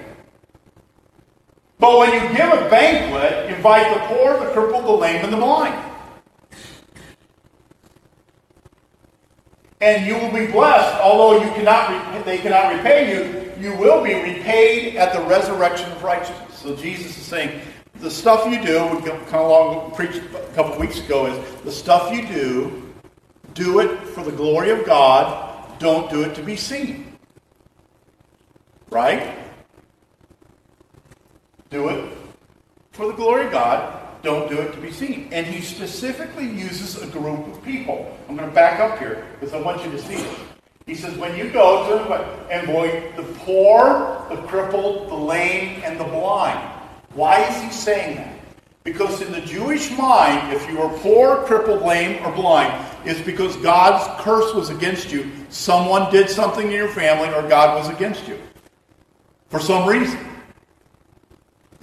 But 1.80 1.98
when 1.98 2.12
you 2.12 2.36
give 2.36 2.52
a 2.52 2.68
banquet, 2.68 3.50
invite 3.50 3.92
the 3.94 4.14
poor, 4.14 4.38
the 4.38 4.52
crippled, 4.52 4.84
the 4.84 4.92
lame, 4.92 5.24
and 5.24 5.32
the 5.32 5.38
blind. 5.38 5.74
And 9.80 10.06
you 10.06 10.14
will 10.14 10.30
be 10.30 10.52
blessed, 10.52 11.00
although 11.00 11.42
you 11.42 11.50
cannot 11.52 12.24
they 12.26 12.36
cannot 12.36 12.74
repay 12.74 13.14
you, 13.14 13.50
you 13.58 13.74
will 13.76 14.04
be 14.04 14.12
repaid 14.12 14.96
at 14.96 15.14
the 15.14 15.22
resurrection 15.22 15.90
of 15.90 16.02
righteousness. 16.02 16.58
So 16.58 16.76
Jesus 16.76 17.16
is 17.16 17.24
saying, 17.24 17.62
the 17.94 18.10
stuff 18.10 18.44
you 18.44 18.62
do, 18.62 18.86
we 18.88 19.00
kind 19.02 19.34
of 19.34 19.46
along 19.46 19.92
preached 19.92 20.22
a 20.34 20.52
couple 20.54 20.78
weeks 20.78 21.00
ago, 21.00 21.26
is 21.26 21.62
the 21.62 21.72
stuff 21.72 22.12
you 22.12 22.26
do, 22.26 22.92
do 23.54 23.80
it 23.80 23.98
for 24.08 24.22
the 24.22 24.32
glory 24.32 24.70
of 24.70 24.84
God, 24.84 25.78
don't 25.78 26.10
do 26.10 26.22
it 26.22 26.34
to 26.34 26.42
be 26.42 26.56
seen. 26.56 27.18
Right? 28.90 29.38
Do 31.70 31.88
it 31.88 32.12
for 32.92 33.06
the 33.06 33.12
glory 33.12 33.46
of 33.46 33.52
God. 33.52 34.22
don't 34.22 34.50
do 34.50 34.58
it 34.58 34.72
to 34.74 34.80
be 34.80 34.90
seen. 34.90 35.28
And 35.32 35.46
he 35.46 35.62
specifically 35.62 36.44
uses 36.44 37.00
a 37.00 37.06
group 37.06 37.46
of 37.46 37.64
people. 37.64 38.14
I'm 38.28 38.36
going 38.36 38.48
to 38.48 38.54
back 38.54 38.80
up 38.80 38.98
here 38.98 39.26
because 39.38 39.54
I 39.54 39.60
want 39.60 39.82
you 39.84 39.90
to 39.92 39.98
see 39.98 40.16
it. 40.16 40.38
He 40.84 40.94
says, 40.94 41.16
when 41.16 41.36
you 41.36 41.50
go 41.50 42.06
to 42.06 42.14
and 42.50 42.66
boy, 42.66 43.12
the 43.16 43.22
poor, 43.38 44.26
the 44.28 44.36
crippled, 44.48 45.08
the 45.08 45.14
lame, 45.14 45.80
and 45.84 45.98
the 45.98 46.04
blind. 46.04 46.58
Why 47.14 47.42
is 47.44 47.62
he 47.62 47.70
saying 47.70 48.16
that? 48.16 48.34
Because 48.82 49.20
in 49.20 49.30
the 49.32 49.40
Jewish 49.42 49.90
mind, 49.96 50.52
if 50.52 50.68
you 50.68 50.80
are 50.82 50.92
poor, 50.98 51.44
crippled, 51.44 51.82
lame, 51.82 52.24
or 52.24 52.32
blind, 52.32 52.86
it's 53.04 53.20
because 53.20 53.56
God's 53.58 54.04
curse 54.22 54.52
was 54.54 54.70
against 54.70 55.12
you. 55.12 55.30
Someone 55.48 56.10
did 56.10 56.28
something 56.28 56.66
in 56.66 56.72
your 56.72 56.88
family, 56.88 57.28
or 57.34 57.48
God 57.48 57.76
was 57.76 57.88
against 57.88 58.26
you. 58.26 58.38
For 59.48 59.60
some 59.60 59.88
reason. 59.88 60.29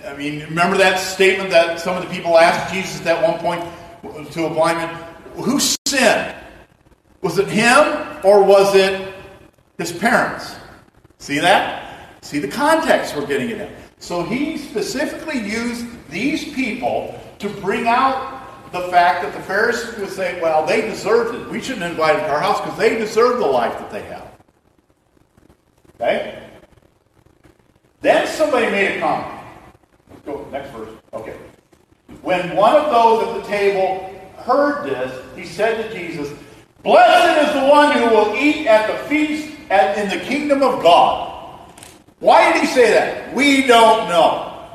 I 0.06 0.16
mean, 0.16 0.42
remember 0.42 0.78
that 0.78 1.00
statement 1.00 1.50
that 1.50 1.80
some 1.80 1.98
of 1.98 2.04
the 2.04 2.10
people 2.14 2.38
asked 2.38 2.74
Jesus 2.74 3.06
at 3.06 3.22
one 3.22 3.40
point 3.40 4.32
to 4.32 4.46
a 4.46 4.50
blind 4.50 4.78
man, 4.78 5.16
who 5.36 5.60
sinned? 5.88 6.36
Was 7.22 7.40
it 7.40 7.48
him 7.48 8.18
or 8.24 8.44
was 8.44 8.76
it 8.76 9.14
his 9.78 9.92
parents? 9.92 10.56
See 11.18 11.40
that? 11.40 12.18
See 12.22 12.40
the 12.40 12.48
context 12.48 13.16
we're 13.16 13.26
getting 13.26 13.50
it 13.50 13.62
in. 13.62 13.74
So 14.00 14.24
he 14.24 14.58
specifically 14.58 15.40
used 15.40 15.86
these 16.10 16.54
people 16.54 17.20
to 17.40 17.50
bring 17.50 17.88
out 17.88 18.72
the 18.72 18.82
fact 18.90 19.24
that 19.24 19.34
the 19.34 19.40
Pharisees 19.42 19.98
would 19.98 20.10
say, 20.10 20.40
well, 20.42 20.66
they 20.66 20.82
deserved 20.82 21.36
it. 21.36 21.50
We 21.50 21.62
shouldn't 21.62 21.86
invite 21.86 22.18
them 22.18 22.26
to 22.26 22.32
our 22.32 22.40
house 22.40 22.62
because 22.62 22.78
they 22.78 22.98
deserve 22.98 23.40
the 23.40 23.46
life 23.46 23.74
that 23.80 23.92
they 23.92 24.04
have. 24.04 24.28
Okay? 25.96 26.44
Then 28.02 28.28
somebody 28.28 28.68
made 28.68 28.98
a 28.98 29.00
comment. 29.00 29.37
Go 30.28 30.46
next 30.52 30.72
verse. 30.72 30.90
Okay. 31.14 31.38
When 32.22 32.56
one 32.56 32.76
of 32.76 32.92
those 32.92 33.28
at 33.28 33.42
the 33.42 33.48
table 33.48 34.14
heard 34.36 34.86
this, 34.86 35.38
he 35.38 35.46
said 35.46 35.90
to 35.90 35.98
Jesus, 35.98 36.38
Blessed 36.84 37.48
is 37.48 37.62
the 37.62 37.68
one 37.70 37.94
who 37.94 38.10
will 38.10 38.36
eat 38.36 38.68
at 38.68 38.88
the 38.92 38.98
feast 39.08 39.58
at, 39.70 39.98
in 39.98 40.10
the 40.10 40.24
kingdom 40.26 40.62
of 40.62 40.84
God. 40.84 41.62
Why 42.20 42.52
did 42.52 42.62
he 42.62 42.68
say 42.68 42.92
that? 42.92 43.34
We 43.34 43.66
don't 43.68 44.10
know. 44.10 44.70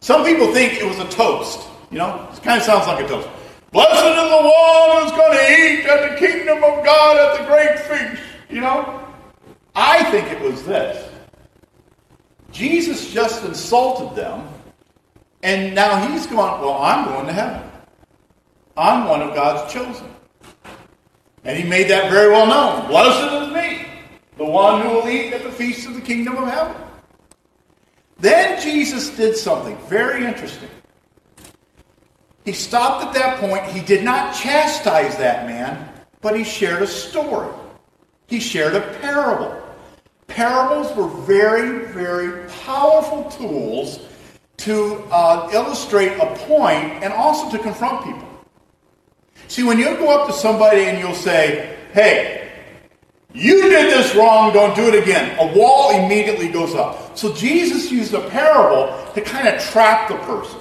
Some 0.00 0.26
people 0.26 0.52
think 0.52 0.74
it 0.74 0.86
was 0.86 0.98
a 0.98 1.08
toast. 1.08 1.66
You 1.90 1.98
know, 1.98 2.28
it 2.30 2.42
kind 2.42 2.58
of 2.58 2.64
sounds 2.64 2.86
like 2.86 3.02
a 3.02 3.08
toast. 3.08 3.28
Blessed 3.72 4.04
is 4.04 4.30
the 4.30 4.36
one 4.36 5.02
who's 5.02 5.12
going 5.12 5.38
to 5.38 5.62
eat 5.62 5.86
at 5.86 6.10
the 6.10 6.16
kingdom 6.18 6.58
of 6.58 6.84
God 6.84 7.16
at 7.16 7.40
the 7.40 7.46
great 7.46 7.78
feast. 7.78 8.22
You 8.50 8.60
know? 8.60 9.06
I 9.74 10.04
think 10.10 10.30
it 10.30 10.40
was 10.42 10.64
this. 10.64 11.10
Jesus 12.52 13.10
just 13.10 13.44
insulted 13.44 14.14
them, 14.14 14.48
and 15.42 15.74
now 15.74 16.06
he's 16.08 16.26
going, 16.26 16.60
Well, 16.60 16.82
I'm 16.82 17.04
going 17.04 17.26
to 17.26 17.32
heaven. 17.32 17.70
I'm 18.76 19.08
one 19.08 19.22
of 19.22 19.34
God's 19.34 19.72
chosen. 19.72 20.06
And 21.44 21.58
he 21.58 21.68
made 21.68 21.88
that 21.88 22.10
very 22.10 22.30
well 22.30 22.46
known. 22.46 22.88
Blessed 22.88 23.48
is 23.48 23.54
me, 23.54 23.86
the 24.36 24.44
one 24.44 24.82
who 24.82 24.90
will 24.90 25.08
eat 25.08 25.32
at 25.32 25.42
the 25.42 25.50
feast 25.50 25.86
of 25.86 25.94
the 25.94 26.00
kingdom 26.00 26.36
of 26.36 26.48
heaven. 26.48 26.76
Then 28.18 28.60
Jesus 28.60 29.10
did 29.10 29.36
something 29.36 29.76
very 29.86 30.24
interesting. 30.24 30.68
He 32.44 32.52
stopped 32.52 33.04
at 33.04 33.14
that 33.14 33.38
point. 33.38 33.64
He 33.66 33.80
did 33.80 34.04
not 34.04 34.34
chastise 34.34 35.16
that 35.18 35.46
man, 35.46 35.88
but 36.20 36.36
he 36.36 36.44
shared 36.44 36.82
a 36.82 36.86
story. 36.86 37.52
He 38.26 38.40
shared 38.40 38.74
a 38.74 38.80
parable. 39.00 39.60
Parables 40.26 40.94
were 40.96 41.08
very, 41.24 41.86
very 41.86 42.48
powerful 42.64 43.24
tools 43.30 44.00
to 44.58 44.96
uh, 45.10 45.48
illustrate 45.52 46.16
a 46.18 46.26
point 46.46 47.02
and 47.02 47.12
also 47.12 47.50
to 47.50 47.62
confront 47.62 48.04
people. 48.04 48.28
See, 49.46 49.62
when 49.62 49.78
you 49.78 49.96
go 49.96 50.10
up 50.10 50.26
to 50.26 50.32
somebody 50.32 50.82
and 50.82 50.98
you'll 50.98 51.14
say, 51.14 51.78
hey, 51.92 52.50
you 53.32 53.62
did 53.62 53.90
this 53.90 54.14
wrong, 54.14 54.52
don't 54.52 54.74
do 54.74 54.88
it 54.88 55.00
again, 55.00 55.38
a 55.38 55.56
wall 55.56 56.04
immediately 56.04 56.48
goes 56.48 56.74
up. 56.74 57.16
So 57.16 57.32
Jesus 57.34 57.90
used 57.90 58.14
a 58.14 58.28
parable 58.30 59.12
to 59.14 59.20
kind 59.20 59.48
of 59.48 59.62
trap 59.62 60.08
the 60.08 60.16
person. 60.18 60.60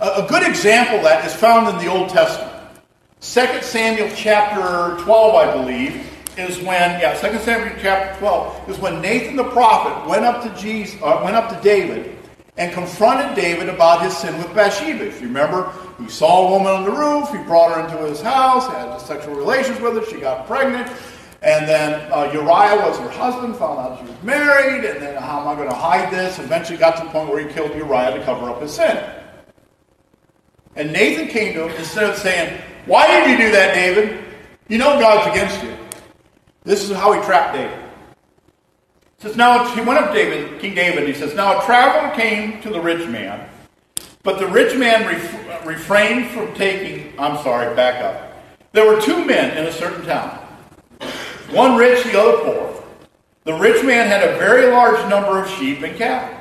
A, 0.00 0.26
good 0.28 0.46
example 0.46 1.02
that 1.02 1.24
is 1.24 1.34
found 1.34 1.68
in 1.68 1.84
the 1.84 1.90
Old 1.90 2.08
Testament. 2.08 2.54
2 3.20 3.62
Samuel 3.62 4.10
chapter 4.14 5.02
12, 5.02 5.34
I 5.34 5.52
believe, 5.52 6.06
is 6.36 6.58
when, 6.58 7.00
yeah, 7.00 7.14
2 7.14 7.38
Samuel 7.38 7.76
chapter 7.80 8.18
12 8.20 8.70
is 8.70 8.78
when 8.78 9.00
Nathan 9.00 9.36
the 9.36 9.50
prophet 9.50 10.08
went 10.08 10.24
up 10.24 10.42
to 10.42 10.60
Jesus, 10.60 11.00
uh, 11.02 11.20
went 11.24 11.34
up 11.34 11.48
to 11.50 11.60
David 11.62 12.17
and 12.58 12.72
confronted 12.72 13.36
David 13.36 13.68
about 13.68 14.02
his 14.02 14.16
sin 14.16 14.36
with 14.36 14.52
Bathsheba. 14.52 15.06
If 15.06 15.20
you 15.20 15.28
remember, 15.28 15.72
he 15.96 16.08
saw 16.08 16.48
a 16.48 16.50
woman 16.50 16.72
on 16.72 16.84
the 16.84 16.90
roof, 16.90 17.30
he 17.30 17.38
brought 17.44 17.72
her 17.72 17.80
into 17.84 18.04
his 18.08 18.20
house, 18.20 18.66
had 18.66 18.98
sexual 18.98 19.36
relations 19.36 19.80
with 19.80 19.94
her, 19.94 20.04
she 20.04 20.20
got 20.20 20.46
pregnant, 20.48 20.90
and 21.40 21.68
then 21.68 22.12
uh, 22.12 22.30
Uriah 22.32 22.84
was 22.84 22.98
her 22.98 23.08
husband, 23.10 23.54
found 23.56 23.78
out 23.78 24.00
she 24.00 24.10
was 24.10 24.22
married, 24.24 24.84
and 24.84 25.00
then 25.00 25.22
how 25.22 25.40
am 25.40 25.48
I 25.48 25.54
going 25.54 25.68
to 25.68 25.74
hide 25.74 26.12
this? 26.12 26.40
Eventually 26.40 26.76
got 26.76 26.96
to 26.96 27.04
the 27.04 27.10
point 27.10 27.30
where 27.30 27.46
he 27.46 27.52
killed 27.54 27.72
Uriah 27.76 28.18
to 28.18 28.24
cover 28.24 28.50
up 28.50 28.60
his 28.60 28.74
sin. 28.74 29.08
And 30.74 30.92
Nathan 30.92 31.28
came 31.28 31.54
to 31.54 31.68
him 31.68 31.76
instead 31.76 32.10
of 32.10 32.16
saying, 32.16 32.60
Why 32.86 33.06
did 33.06 33.30
you 33.30 33.46
do 33.46 33.52
that, 33.52 33.74
David? 33.74 34.24
You 34.68 34.78
know 34.78 34.98
God's 34.98 35.30
against 35.30 35.62
you. 35.62 35.74
This 36.64 36.90
is 36.90 36.96
how 36.96 37.12
he 37.12 37.20
trapped 37.22 37.54
David 37.54 37.87
says, 39.18 39.36
Now 39.36 39.74
he 39.74 39.80
went 39.80 39.98
up 39.98 40.12
David, 40.12 40.60
King 40.60 40.74
David, 40.74 41.08
he 41.08 41.14
says, 41.14 41.34
Now 41.34 41.60
a 41.60 41.64
traveler 41.64 42.14
came 42.14 42.62
to 42.62 42.70
the 42.70 42.80
rich 42.80 43.06
man, 43.08 43.48
but 44.22 44.38
the 44.38 44.46
rich 44.46 44.76
man 44.76 45.06
ref- 45.06 45.66
refrained 45.66 46.30
from 46.30 46.54
taking, 46.54 47.18
I'm 47.18 47.42
sorry, 47.42 47.74
back 47.74 48.02
up. 48.02 48.32
There 48.72 48.86
were 48.86 49.00
two 49.00 49.24
men 49.24 49.56
in 49.56 49.66
a 49.66 49.72
certain 49.72 50.04
town, 50.04 50.38
one 51.50 51.76
rich, 51.76 52.04
the 52.04 52.20
other 52.20 52.44
poor. 52.44 52.84
The 53.44 53.54
rich 53.54 53.84
man 53.84 54.06
had 54.06 54.22
a 54.22 54.36
very 54.38 54.70
large 54.70 55.08
number 55.08 55.42
of 55.42 55.50
sheep 55.50 55.82
and 55.82 55.96
cattle. 55.96 56.36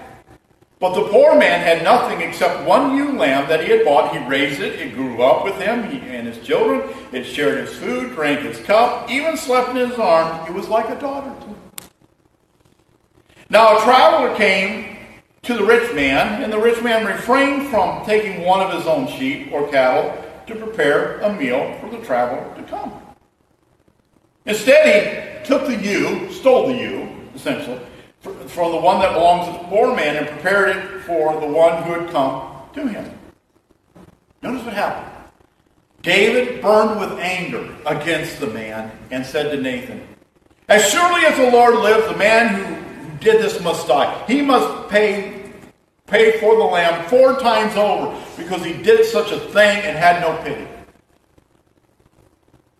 But 0.79 0.93
the 0.93 1.07
poor 1.07 1.35
man 1.35 1.61
had 1.61 1.83
nothing 1.83 2.21
except 2.21 2.67
one 2.67 2.95
ewe 2.95 3.17
lamb 3.17 3.49
that 3.49 3.63
he 3.63 3.71
had 3.71 3.83
bought. 3.83 4.15
He 4.15 4.23
raised 4.27 4.59
it, 4.59 4.79
it 4.79 4.93
grew 4.93 5.23
up 5.23 5.43
with 5.43 5.55
him 5.55 5.89
he, 5.89 5.97
and 6.09 6.27
his 6.27 6.45
children. 6.45 6.87
It 7.11 7.23
shared 7.23 7.57
his 7.65 7.75
food, 7.75 8.13
drank 8.13 8.41
his 8.41 8.59
cup, 8.59 9.09
even 9.09 9.37
slept 9.37 9.69
in 9.69 9.89
his 9.89 9.97
arms. 9.97 10.47
It 10.47 10.53
was 10.53 10.67
like 10.67 10.89
a 10.89 10.99
daughter 10.99 11.33
to 11.41 11.47
him. 11.47 11.66
Now 13.49 13.77
a 13.77 13.81
traveler 13.81 14.35
came 14.35 14.97
to 15.43 15.53
the 15.53 15.63
rich 15.63 15.93
man, 15.93 16.43
and 16.43 16.51
the 16.51 16.59
rich 16.59 16.81
man 16.83 17.05
refrained 17.05 17.69
from 17.69 18.05
taking 18.05 18.41
one 18.43 18.59
of 18.59 18.73
his 18.73 18.85
own 18.85 19.07
sheep 19.07 19.51
or 19.53 19.69
cattle 19.69 20.13
to 20.47 20.55
prepare 20.55 21.19
a 21.19 21.33
meal 21.33 21.77
for 21.79 21.89
the 21.89 22.03
traveler 22.05 22.53
to 22.55 22.63
come. 22.63 22.91
Instead, 24.45 25.39
he 25.41 25.45
took 25.45 25.67
the 25.67 25.77
ewe, 25.77 26.31
stole 26.31 26.67
the 26.67 26.73
ewe, 26.73 27.09
essentially, 27.35 27.79
from 28.21 28.71
the 28.71 28.77
one 28.77 28.99
that 28.99 29.13
belongs 29.13 29.45
to 29.45 29.53
the 29.53 29.69
poor 29.69 29.95
man 29.95 30.17
and 30.17 30.27
prepared 30.27 30.75
it 30.75 31.01
for 31.03 31.39
the 31.39 31.47
one 31.47 31.83
who 31.83 31.93
had 31.93 32.09
come 32.09 32.61
to 32.73 32.87
him. 32.87 33.17
Notice 34.41 34.63
what 34.63 34.73
happened. 34.73 35.13
David 36.01 36.61
burned 36.61 36.99
with 36.99 37.19
anger 37.19 37.73
against 37.85 38.39
the 38.39 38.47
man 38.47 38.91
and 39.11 39.25
said 39.25 39.51
to 39.51 39.61
Nathan, 39.61 40.05
As 40.69 40.89
surely 40.89 41.25
as 41.25 41.37
the 41.37 41.51
Lord 41.51 41.75
lives, 41.75 42.07
the 42.07 42.17
man 42.17 42.53
who 42.53 42.86
did 43.19 43.41
this 43.41 43.61
must 43.61 43.87
die. 43.87 44.25
He 44.27 44.41
must 44.41 44.89
pay, 44.89 45.51
pay 46.05 46.39
for 46.39 46.55
the 46.55 46.63
lamb 46.63 47.07
four 47.07 47.39
times 47.39 47.75
over 47.75 48.17
because 48.37 48.63
he 48.63 48.73
did 48.73 49.05
such 49.05 49.31
a 49.31 49.39
thing 49.39 49.81
and 49.83 49.97
had 49.97 50.21
no 50.21 50.41
pity. 50.43 50.67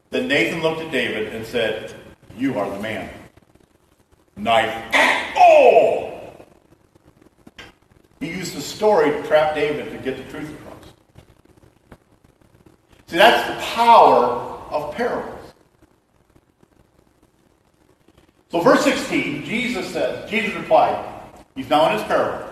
Then 0.10 0.28
Nathan 0.28 0.62
looked 0.62 0.82
at 0.82 0.92
David 0.92 1.34
and 1.36 1.46
said, 1.46 1.94
You 2.38 2.58
are 2.58 2.70
the 2.70 2.80
man. 2.80 3.10
Knife. 4.36 4.94
at 4.94 5.36
all. 5.38 6.48
He 8.20 8.28
used 8.28 8.56
the 8.56 8.62
story 8.62 9.12
to 9.12 9.28
trap 9.28 9.56
David 9.56 9.92
to 9.92 9.98
get 9.98 10.18
the 10.18 10.24
truth 10.32 10.50
across. 10.50 10.94
See, 13.08 13.18
that's 13.18 13.48
the 13.48 13.76
power 13.76 14.26
of 14.72 14.96
parables. 14.96 15.37
So, 18.50 18.62
verse 18.62 18.84
16, 18.84 19.44
Jesus 19.44 19.92
says, 19.92 20.30
Jesus 20.30 20.56
replied, 20.56 21.04
he's 21.56 21.70
now 21.70 21.90
in 21.90 21.98
his 21.98 22.04
parable. 22.08 22.48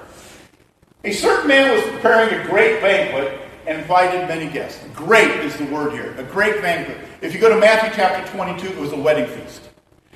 A 1.06 1.14
certain 1.14 1.48
man 1.48 1.72
was 1.74 1.84
preparing 1.94 2.34
a 2.34 2.48
great 2.48 2.82
banquet 2.82 3.40
and 3.66 3.80
invited 3.80 4.28
many 4.28 4.52
guests. 4.52 4.84
Great 4.94 5.32
is 5.46 5.56
the 5.56 5.66
word 5.66 5.94
here, 5.94 6.14
a 6.18 6.24
great 6.24 6.62
banquet. 6.62 6.98
If 7.22 7.34
you 7.34 7.40
go 7.40 7.48
to 7.48 7.60
Matthew 7.60 7.92
chapter 7.96 8.30
22, 8.36 8.68
it 8.68 8.78
was 8.78 8.92
a 8.92 8.98
wedding 8.98 9.28
feast. 9.28 9.62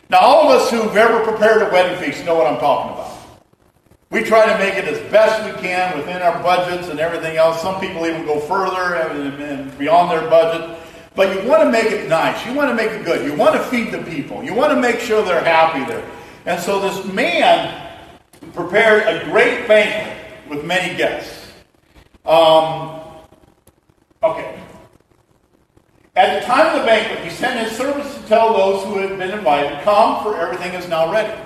Now, 0.10 0.20
all 0.20 0.50
of 0.50 0.62
us 0.62 0.70
who've 0.70 0.96
ever 0.96 1.24
prepared 1.24 1.62
a 1.62 1.72
wedding 1.72 1.98
feast 2.04 2.26
know 2.26 2.36
what 2.36 2.48
I'm 2.48 2.60
talking 2.60 2.94
about. 2.94 3.16
We 4.10 4.24
try 4.24 4.52
to 4.52 4.58
make 4.58 4.74
it 4.74 4.86
as 4.86 5.00
best 5.12 5.46
we 5.46 5.62
can 5.62 5.96
within 5.96 6.22
our 6.24 6.42
budgets 6.42 6.90
and 6.90 7.00
everything 7.00 7.38
else. 7.38 7.62
Some 7.62 7.80
people 7.80 8.08
even 8.08 8.26
go 8.26 8.40
further 8.40 8.96
and 8.96 9.78
beyond 9.78 10.12
their 10.12 10.28
budget. 10.30 10.80
But 11.16 11.36
you 11.36 11.50
want 11.50 11.64
to 11.64 11.72
make 11.72 11.92
it 11.92 12.08
nice. 12.08 12.46
You 12.46 12.54
want 12.54 12.70
to 12.70 12.76
make 12.76 12.92
it 12.92 13.04
good. 13.04 13.26
You 13.26 13.36
want 13.36 13.56
to 13.56 13.64
feed 13.64 13.92
the 13.92 14.04
people. 14.04 14.44
You 14.44 14.54
want 14.54 14.72
to 14.74 14.80
make 14.80 15.00
sure 15.00 15.24
they're 15.24 15.44
happy 15.44 15.84
there. 15.92 16.10
And 16.46 16.62
so 16.62 16.80
this 16.80 17.06
man 17.14 17.90
prepared 18.54 19.04
a 19.08 19.26
great 19.26 19.68
banquet 19.68 20.18
with 20.50 20.66
many 20.66 20.96
guests. 20.96 21.52
Um, 22.26 23.00
Okay. 24.22 24.60
At 26.16 26.40
the 26.40 26.46
time 26.46 26.76
of 26.76 26.82
the 26.82 26.86
banquet, 26.86 27.24
he 27.24 27.30
sent 27.30 27.66
his 27.66 27.78
servants 27.78 28.14
to 28.16 28.28
tell 28.28 28.54
those 28.54 28.84
who 28.84 28.98
had 28.98 29.18
been 29.18 29.32
invited, 29.32 29.82
Come, 29.84 30.22
for 30.22 30.36
everything 30.36 30.74
is 30.74 30.90
now 30.90 31.10
ready. 31.10 31.42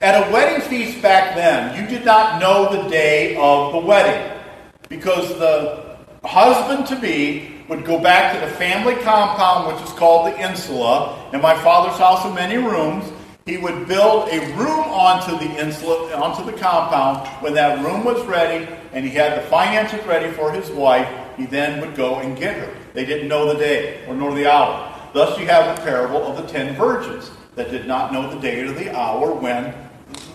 At 0.00 0.26
a 0.26 0.32
wedding 0.32 0.66
feast 0.66 1.02
back 1.02 1.34
then, 1.34 1.78
you 1.78 1.86
did 1.86 2.06
not 2.06 2.40
know 2.40 2.82
the 2.82 2.88
day 2.88 3.36
of 3.36 3.72
the 3.72 3.78
wedding 3.78 4.40
because 4.88 5.28
the 5.38 5.98
husband 6.24 6.86
to 6.86 6.96
be 6.96 7.57
would 7.68 7.84
go 7.84 7.98
back 7.98 8.34
to 8.34 8.40
the 8.40 8.52
family 8.54 8.94
compound, 8.96 9.72
which 9.72 9.84
is 9.84 9.92
called 9.92 10.32
the 10.32 10.40
insula. 10.40 11.30
In 11.32 11.40
my 11.40 11.54
father's 11.62 11.98
house 11.98 12.24
of 12.24 12.34
many 12.34 12.56
rooms, 12.56 13.04
he 13.44 13.58
would 13.58 13.86
build 13.86 14.28
a 14.28 14.40
room 14.56 14.80
onto 14.80 15.32
the 15.38 15.60
insula, 15.60 16.14
onto 16.16 16.44
the 16.50 16.56
compound. 16.56 17.26
When 17.42 17.54
that 17.54 17.84
room 17.84 18.04
was 18.04 18.24
ready 18.26 18.66
and 18.92 19.04
he 19.04 19.10
had 19.10 19.38
the 19.38 19.46
finances 19.48 20.04
ready 20.06 20.32
for 20.32 20.50
his 20.50 20.70
wife, 20.70 21.08
he 21.36 21.46
then 21.46 21.80
would 21.80 21.94
go 21.94 22.16
and 22.16 22.36
get 22.36 22.56
her. 22.56 22.74
They 22.94 23.04
didn't 23.04 23.28
know 23.28 23.52
the 23.52 23.58
day 23.58 24.04
or 24.06 24.14
nor 24.14 24.34
the 24.34 24.50
hour. 24.50 24.94
Thus, 25.12 25.38
you 25.38 25.46
have 25.46 25.76
the 25.76 25.82
parable 25.82 26.22
of 26.26 26.36
the 26.36 26.46
ten 26.46 26.74
virgins 26.74 27.30
that 27.54 27.70
did 27.70 27.86
not 27.86 28.12
know 28.12 28.30
the 28.30 28.40
day 28.40 28.60
or 28.60 28.72
the 28.72 28.96
hour 28.96 29.32
when 29.32 29.74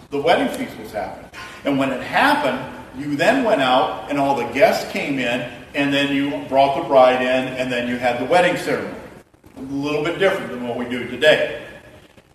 the 0.10 0.22
wedding 0.22 0.50
feast 0.56 0.80
was 0.80 0.92
happening. 0.92 1.30
And 1.66 1.78
when 1.78 1.92
it 1.92 2.02
happened, 2.02 2.60
you 3.00 3.16
then 3.16 3.44
went 3.44 3.62
out 3.62 4.10
and 4.10 4.20
all 4.20 4.36
the 4.36 4.52
guests 4.54 4.92
came 4.92 5.20
in, 5.20 5.52
and 5.76 5.94
then 5.94 6.16
you 6.16 6.46
brought 6.48 6.82
the 6.82 6.88
bride 6.88 7.22
in, 7.22 7.54
and 7.56 7.72
then 7.72 7.88
you 7.88 7.98
had 7.98 8.20
the 8.20 8.26
wedding 8.26 8.58
ceremony. 8.58 9.00
A 9.58 9.62
little 9.62 10.04
bit 10.04 10.20
different 10.20 10.52
than 10.52 10.68
what 10.68 10.78
we 10.78 10.86
do 10.86 11.08
today. 11.08 11.66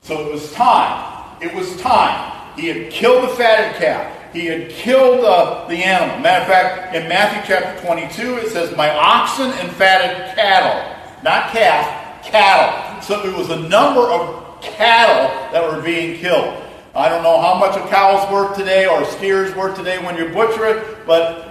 So 0.02 0.26
it 0.26 0.33
was 0.33 0.52
time. 0.52 1.37
It 1.40 1.54
was 1.54 1.80
time. 1.80 2.57
He 2.59 2.68
had 2.68 2.90
killed 2.90 3.25
the 3.25 3.35
fatted 3.35 3.76
calf. 3.76 4.33
He 4.33 4.47
had 4.47 4.71
killed 4.71 5.25
uh, 5.25 5.66
the 5.68 5.76
animal. 5.76 6.18
Matter 6.21 6.42
of 6.42 6.49
fact, 6.49 6.95
in 6.95 7.09
Matthew 7.09 7.42
chapter 7.47 7.80
22, 7.87 8.37
it 8.37 8.49
says, 8.49 8.76
My 8.76 8.90
oxen 8.90 9.50
and 9.50 9.71
fatted 9.73 10.35
cattle. 10.35 10.97
Not 11.23 11.50
calf, 11.50 12.25
cattle. 12.25 13.02
So 13.02 13.25
it 13.25 13.37
was 13.37 13.50
a 13.50 13.68
number 13.68 14.00
of 14.00 14.61
cattle 14.61 15.28
that 15.52 15.62
were 15.62 15.83
being 15.83 16.18
killed. 16.18 16.62
I 16.95 17.09
don't 17.09 17.23
know 17.23 17.40
how 17.40 17.54
much 17.54 17.76
a 17.76 17.87
cow's 17.88 18.30
worth 18.33 18.57
today 18.57 18.87
or 18.87 19.02
a 19.02 19.07
steer's 19.07 19.54
worth 19.54 19.76
today 19.76 20.04
when 20.04 20.16
you 20.16 20.28
butcher 20.30 20.66
it, 20.66 21.07
but 21.07 21.48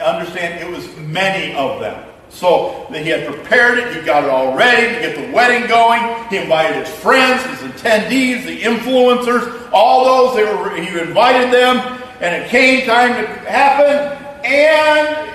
understand 0.00 0.60
it 0.60 0.70
was 0.70 0.94
many 0.96 1.54
of 1.54 1.80
them. 1.80 2.06
So 2.30 2.86
he 2.92 3.08
had 3.08 3.26
prepared 3.26 3.78
it, 3.78 3.96
he 3.96 4.02
got 4.02 4.24
it 4.24 4.30
all 4.30 4.56
ready 4.56 4.94
to 4.94 5.00
get 5.00 5.16
the 5.16 5.32
wedding 5.32 5.68
going. 5.68 6.00
He 6.28 6.36
invited 6.36 6.86
his 6.86 6.94
friends, 6.96 7.42
his 7.60 7.70
attendees, 7.70 8.44
the 8.46 8.60
influencers, 8.60 9.70
all 9.72 10.04
those. 10.04 10.36
They 10.36 10.44
were, 10.44 10.76
he 10.76 10.98
invited 10.98 11.52
them, 11.52 11.78
and 12.20 12.42
it 12.42 12.48
came 12.48 12.86
time 12.86 13.14
to 13.14 13.26
happen, 13.50 14.44
and 14.44 15.30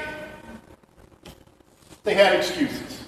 they 2.04 2.14
had 2.14 2.36
excuses. 2.36 3.04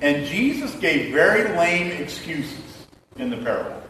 And 0.00 0.24
Jesus 0.26 0.74
gave 0.76 1.12
very 1.12 1.56
lame 1.56 1.90
excuses 1.90 2.86
in 3.16 3.30
the 3.30 3.38
parable. 3.38 3.83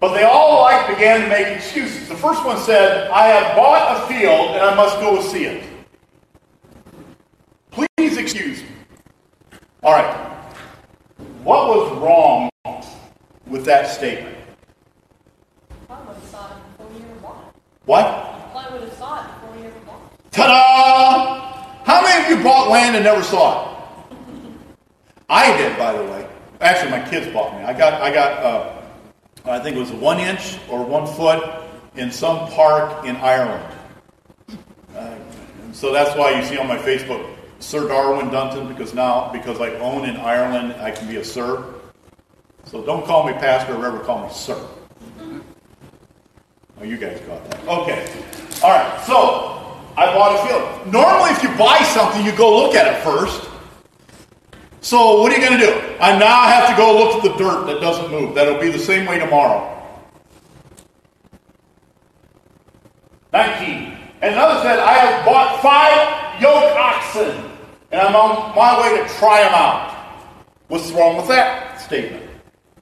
But 0.00 0.14
they 0.14 0.22
all 0.22 0.60
alike 0.60 0.86
began 0.88 1.22
to 1.22 1.28
make 1.28 1.48
excuses. 1.48 2.08
The 2.08 2.14
first 2.14 2.44
one 2.44 2.56
said, 2.56 3.10
I 3.10 3.26
have 3.26 3.56
bought 3.56 3.96
a 3.96 4.06
field 4.06 4.50
and 4.50 4.62
I 4.62 4.74
must 4.74 5.00
go 5.00 5.20
see 5.20 5.44
it. 5.44 5.64
Please 7.70 8.16
excuse 8.16 8.62
me. 8.62 8.68
All 9.82 9.92
right. 9.92 10.14
What 11.42 11.68
was 11.68 11.98
wrong 11.98 12.50
with 13.46 13.64
that 13.64 13.88
statement? 13.88 14.36
I 15.90 16.00
would 16.00 16.16
have. 16.16 16.62
What? 17.84 18.04
Ta-da! 20.30 21.84
How 21.84 22.02
many 22.02 22.22
of 22.24 22.38
you 22.38 22.44
bought 22.44 22.68
land 22.70 22.94
and 22.94 23.04
never 23.04 23.22
saw 23.22 23.64
it? 23.64 24.14
I 25.28 25.56
did, 25.56 25.76
by 25.76 25.92
the 25.92 26.04
way. 26.04 26.28
Actually, 26.60 26.92
my 26.92 27.08
kids 27.08 27.32
bought 27.32 27.56
me. 27.56 27.64
I 27.64 27.72
got, 27.72 28.00
I 28.00 28.12
got, 28.12 28.42
uh, 28.44 28.77
I 29.44 29.58
think 29.58 29.76
it 29.76 29.80
was 29.80 29.92
one 29.92 30.18
inch 30.18 30.58
or 30.68 30.84
one 30.84 31.06
foot 31.06 31.42
in 31.96 32.10
some 32.10 32.48
park 32.50 33.04
in 33.04 33.16
Ireland. 33.16 33.64
Uh, 34.94 35.16
so 35.72 35.92
that's 35.92 36.16
why 36.16 36.38
you 36.38 36.44
see 36.44 36.58
on 36.58 36.66
my 36.66 36.78
Facebook 36.78 37.34
Sir 37.60 37.88
Darwin 37.88 38.30
Dunton 38.30 38.68
because 38.68 38.94
now 38.94 39.30
because 39.32 39.60
I 39.60 39.70
own 39.74 40.08
in 40.08 40.16
Ireland 40.16 40.74
I 40.80 40.90
can 40.90 41.08
be 41.08 41.16
a 41.16 41.24
sir. 41.24 41.74
So 42.66 42.84
don't 42.84 43.04
call 43.04 43.26
me 43.26 43.32
pastor 43.34 43.74
or 43.74 43.86
ever 43.86 44.00
call 44.00 44.26
me 44.26 44.32
sir. 44.32 44.60
Oh, 46.80 46.84
you 46.84 46.96
guys 46.96 47.20
got 47.20 47.50
that. 47.50 47.66
Okay. 47.66 48.06
All 48.62 48.70
right. 48.70 49.00
So 49.04 49.58
I 49.96 50.06
bought 50.14 50.38
a 50.38 50.46
field. 50.46 50.92
Normally, 50.92 51.30
if 51.30 51.42
you 51.42 51.48
buy 51.58 51.78
something, 51.94 52.24
you 52.24 52.30
go 52.36 52.64
look 52.64 52.76
at 52.76 52.86
it 52.86 53.02
first. 53.02 53.47
So 54.88 55.20
what 55.20 55.30
are 55.30 55.36
you 55.36 55.46
going 55.46 55.60
to 55.60 55.66
do? 55.66 55.72
I 56.00 56.18
now 56.18 56.44
have 56.44 56.70
to 56.70 56.74
go 56.74 56.96
look 56.96 57.16
at 57.16 57.22
the 57.22 57.36
dirt 57.36 57.66
that 57.66 57.78
doesn't 57.78 58.10
move. 58.10 58.34
That'll 58.34 58.58
be 58.58 58.70
the 58.70 58.78
same 58.78 59.04
way 59.04 59.18
tomorrow. 59.18 59.86
19. 63.34 63.98
And 64.22 64.32
another 64.32 64.62
said, 64.62 64.78
I 64.78 64.94
have 64.94 65.26
bought 65.26 65.60
five 65.60 66.40
yoke 66.40 66.74
oxen, 66.74 67.50
and 67.92 68.00
I'm 68.00 68.16
on 68.16 68.56
my 68.56 68.80
way 68.80 69.02
to 69.02 69.14
try 69.16 69.42
them 69.42 69.52
out. 69.52 69.94
What's 70.68 70.90
wrong 70.92 71.18
with 71.18 71.28
that 71.28 71.78
statement? 71.82 72.24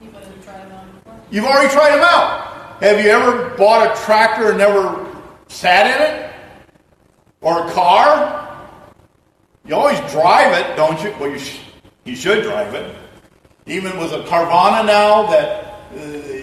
You 0.00 0.10
would 0.12 0.22
have 0.22 0.44
tried 0.44 0.64
it 0.64 0.72
on. 0.72 1.20
You've 1.32 1.44
already 1.44 1.74
tried 1.74 1.96
them 1.96 2.04
out. 2.04 2.80
Have 2.84 3.04
you 3.04 3.10
ever 3.10 3.48
bought 3.56 3.84
a 3.84 4.00
tractor 4.04 4.50
and 4.50 4.58
never 4.58 5.12
sat 5.48 5.88
in 5.88 6.20
it? 6.20 6.32
Or 7.40 7.66
a 7.66 7.72
car? 7.72 8.64
You 9.64 9.74
always 9.74 9.98
drive 10.12 10.52
it, 10.52 10.76
don't 10.76 11.02
you? 11.02 11.12
Well, 11.18 11.30
you, 11.30 11.40
sh- 11.40 11.62
you 12.06 12.16
should 12.16 12.44
drive 12.44 12.72
it. 12.74 12.94
Even 13.66 13.98
with 13.98 14.12
a 14.12 14.22
Carvana 14.22 14.86
now 14.86 15.26
that 15.26 15.64
uh, 15.92 15.98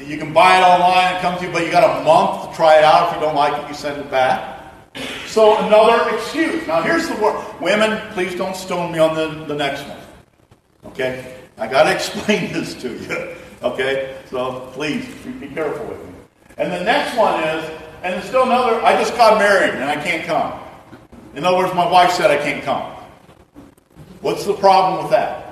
you 0.06 0.17
can 0.17 0.34
buy 0.34 0.58
it 0.58 0.62
online, 0.62 1.15
it 1.15 1.21
comes 1.21 1.39
to 1.39 1.47
you, 1.47 1.54
but 1.54 1.65
you 1.65 1.71
got 1.71 2.02
a 2.02 2.04
month 2.04 2.49
to 2.49 2.56
try 2.56 2.78
it 2.78 2.84
out. 2.84 3.10
If 3.10 3.15
you 3.15 3.21
don't 3.21 3.36
like 3.36 3.63
it, 3.63 3.67
you 3.69 3.73
send 3.73 3.99
it 3.99 4.12
back. 4.12 4.73
So 5.26 5.58
another 5.65 6.15
excuse. 6.15 6.67
Now 6.67 6.82
here's 6.82 7.08
the 7.08 7.15
word. 7.15 7.43
Women, 7.62 7.97
please 8.13 8.36
don't 8.36 8.56
stone 8.56 8.91
me 8.91 8.99
on 8.99 9.15
the, 9.15 9.45
the 9.45 9.56
next 9.56 9.84
one. 9.88 9.97
Okay? 10.88 11.39
I 11.58 11.67
got 11.67 11.84
to 11.84 11.91
explain 11.95 12.52
this 12.52 12.76
to 12.82 12.89
you. 12.89 13.36
Okay? 13.63 14.17
So 14.30 14.69
please, 14.73 15.06
be 15.39 15.47
careful 15.47 15.86
with 15.88 15.99
me. 16.06 16.13
And 16.58 16.71
the 16.71 16.84
next 16.84 17.17
one 17.17 17.41
is, 17.41 17.69
and 18.04 18.13
there's 18.13 18.26
still 18.26 18.43
another, 18.43 18.84
I 18.84 18.97
just 18.97 19.15
got 19.15 19.39
married 19.39 19.76
and 19.76 19.86
I 19.86 19.95
can't 19.95 20.26
come. 20.26 20.60
In 21.36 21.45
other 21.45 21.58
words, 21.58 21.73
my 21.73 21.89
wife 21.89 22.12
said 22.12 22.30
I 22.30 22.38
can't 22.38 22.63
come. 22.63 22.91
What's 24.21 24.45
the 24.45 24.54
problem 24.54 25.02
with 25.02 25.12
that? 25.12 25.42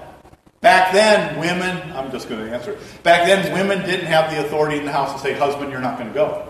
Back 0.62 0.94
then, 0.94 1.40
women, 1.40 1.92
I'm 1.94 2.12
just 2.12 2.30
going 2.30 2.46
to 2.46 2.54
answer. 2.54 2.78
Back 3.02 3.26
then, 3.26 3.52
women 3.52 3.84
didn't 3.84 4.06
have 4.06 4.32
the 4.32 4.46
authority 4.46 4.78
in 4.78 4.86
the 4.86 4.92
house 4.92 5.12
to 5.14 5.20
say, 5.20 5.34
husband, 5.34 5.72
you're 5.72 5.82
not 5.82 5.98
going 5.98 6.10
to 6.10 6.14
go. 6.14 6.48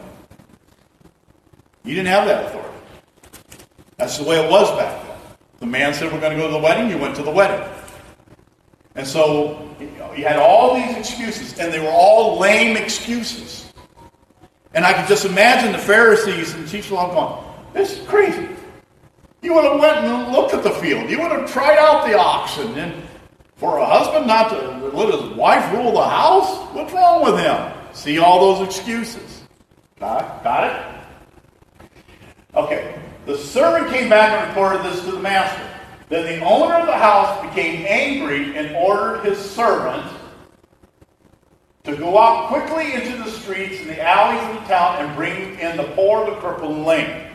You 1.83 1.95
didn't 1.95 2.09
have 2.09 2.27
that 2.27 2.45
authority. 2.45 2.77
That's 3.97 4.17
the 4.17 4.25
way 4.25 4.43
it 4.43 4.51
was 4.51 4.69
back 4.77 5.01
then. 5.03 5.17
The 5.59 5.65
man 5.65 5.93
said, 5.93 6.11
We're 6.11 6.19
going 6.19 6.35
to 6.35 6.37
go 6.37 6.47
to 6.47 6.53
the 6.53 6.59
wedding. 6.59 6.89
You 6.89 6.97
went 6.97 7.15
to 7.15 7.23
the 7.23 7.31
wedding. 7.31 7.67
And 8.95 9.07
so 9.07 9.69
you, 9.79 9.87
know, 9.91 10.11
you 10.13 10.25
had 10.25 10.37
all 10.37 10.75
these 10.75 10.97
excuses, 10.97 11.57
and 11.57 11.71
they 11.71 11.79
were 11.79 11.91
all 11.91 12.37
lame 12.37 12.75
excuses. 12.75 13.71
And 14.73 14.85
I 14.85 14.93
could 14.93 15.07
just 15.07 15.25
imagine 15.25 15.71
the 15.71 15.77
Pharisees 15.77 16.53
and 16.53 16.67
teachers 16.67 16.91
all 16.91 17.13
going, 17.13 17.73
This 17.73 17.97
is 17.97 18.07
crazy. 18.07 18.49
You 19.41 19.53
would 19.53 19.63
have 19.63 19.79
went 19.79 19.97
and 19.97 20.33
looked 20.33 20.53
at 20.53 20.63
the 20.63 20.71
field. 20.71 21.09
You 21.09 21.21
would 21.21 21.31
have 21.31 21.51
tried 21.51 21.77
out 21.77 22.05
the 22.07 22.17
oxen. 22.17 22.77
And 22.77 23.03
for 23.61 23.77
a 23.77 23.85
husband 23.85 24.25
not 24.25 24.49
to 24.49 24.87
let 24.87 25.13
his 25.13 25.37
wife 25.37 25.71
rule 25.71 25.91
the 25.91 26.03
house? 26.03 26.57
What's 26.73 26.91
wrong 26.91 27.23
with 27.23 27.39
him? 27.39 27.71
See 27.93 28.17
all 28.17 28.55
those 28.55 28.67
excuses. 28.67 29.43
Got, 29.99 30.43
got 30.43 30.63
it? 30.63 31.87
Okay. 32.55 32.99
The 33.27 33.37
servant 33.37 33.93
came 33.93 34.09
back 34.09 34.31
and 34.31 34.49
reported 34.49 34.83
this 34.83 35.05
to 35.05 35.11
the 35.11 35.19
master. 35.19 35.61
Then 36.09 36.39
the 36.39 36.43
owner 36.43 36.73
of 36.73 36.87
the 36.87 36.97
house 36.97 37.39
became 37.47 37.85
angry 37.87 38.57
and 38.57 38.75
ordered 38.75 39.23
his 39.25 39.37
servant 39.37 40.11
to 41.83 41.95
go 41.95 42.17
out 42.17 42.47
quickly 42.47 42.93
into 42.93 43.15
the 43.23 43.29
streets 43.29 43.79
and 43.81 43.91
the 43.91 44.01
alleys 44.01 44.41
of 44.49 44.63
the 44.63 44.67
town 44.69 45.05
and 45.05 45.15
bring 45.15 45.59
in 45.59 45.77
the 45.77 45.83
poor, 45.93 46.25
the 46.25 46.35
crippled, 46.37 46.77
and 46.77 46.85
lame. 46.85 47.27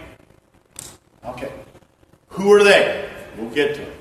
Okay. 1.24 1.52
Who 2.30 2.52
are 2.52 2.64
they? 2.64 3.08
We'll 3.38 3.50
get 3.50 3.76
to 3.76 3.82
it. 3.82 3.95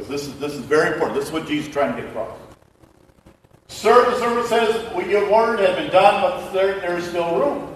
Because 0.00 0.22
this 0.22 0.28
is, 0.28 0.40
this 0.40 0.54
is 0.54 0.60
very 0.60 0.94
important. 0.94 1.18
This 1.18 1.26
is 1.26 1.32
what 1.32 1.46
Jesus 1.46 1.66
is 1.66 1.72
trying 1.74 1.94
to 1.94 2.00
get 2.00 2.10
across. 2.10 2.38
The 3.68 3.74
servant 3.74 4.46
says, 4.48 4.94
what 4.94 5.06
you 5.06 5.16
have 5.16 5.30
ordered 5.30 5.60
has 5.60 5.76
been 5.76 5.90
done, 5.90 6.22
but 6.22 6.50
there, 6.52 6.80
there 6.80 6.96
is 6.96 7.04
still 7.04 7.38
room. 7.38 7.74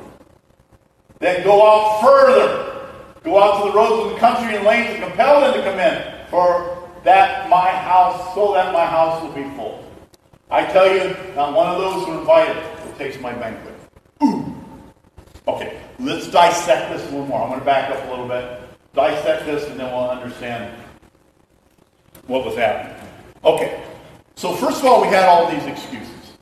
Then 1.18 1.44
go 1.44 1.60
out 1.62 2.00
further. 2.00 2.88
Go 3.24 3.42
out 3.42 3.62
to 3.62 3.70
the 3.70 3.76
roads 3.76 4.06
of 4.06 4.12
the 4.14 4.18
country 4.18 4.56
and 4.56 4.64
lanes 4.64 4.94
and 4.94 5.04
compel 5.04 5.42
them 5.42 5.52
to 5.52 5.62
come 5.70 5.78
in, 5.78 6.26
for 6.30 6.88
that 7.04 7.50
my 7.50 7.68
house, 7.68 8.34
so 8.34 8.54
that 8.54 8.72
my 8.72 8.86
house 8.86 9.22
will 9.22 9.32
be 9.32 9.44
full. 9.54 9.84
I 10.50 10.64
tell 10.64 10.90
you, 10.90 11.14
not 11.34 11.52
one 11.52 11.66
of 11.66 11.78
those 11.78 12.06
who 12.06 12.20
invited 12.20 12.56
will 12.86 12.92
taste 12.96 13.20
my 13.20 13.34
banquet. 13.34 13.74
Ooh. 14.22 14.54
Okay, 15.46 15.78
let's 15.98 16.30
dissect 16.30 16.90
this 16.90 17.02
a 17.02 17.10
little 17.10 17.26
more. 17.26 17.42
I'm 17.42 17.48
going 17.48 17.60
to 17.60 17.66
back 17.66 17.90
up 17.90 18.02
a 18.06 18.10
little 18.10 18.28
bit. 18.28 18.62
dissect 18.94 19.44
this 19.44 19.68
and 19.68 19.78
then 19.78 19.92
we'll 19.92 20.08
understand 20.08 20.83
what 22.26 22.44
was 22.44 22.56
happening. 22.56 22.96
Okay, 23.44 23.82
so 24.36 24.54
first 24.54 24.80
of 24.80 24.86
all, 24.86 25.02
we 25.02 25.08
had 25.08 25.28
all 25.28 25.50
these 25.50 25.64
excuses. 25.64 26.36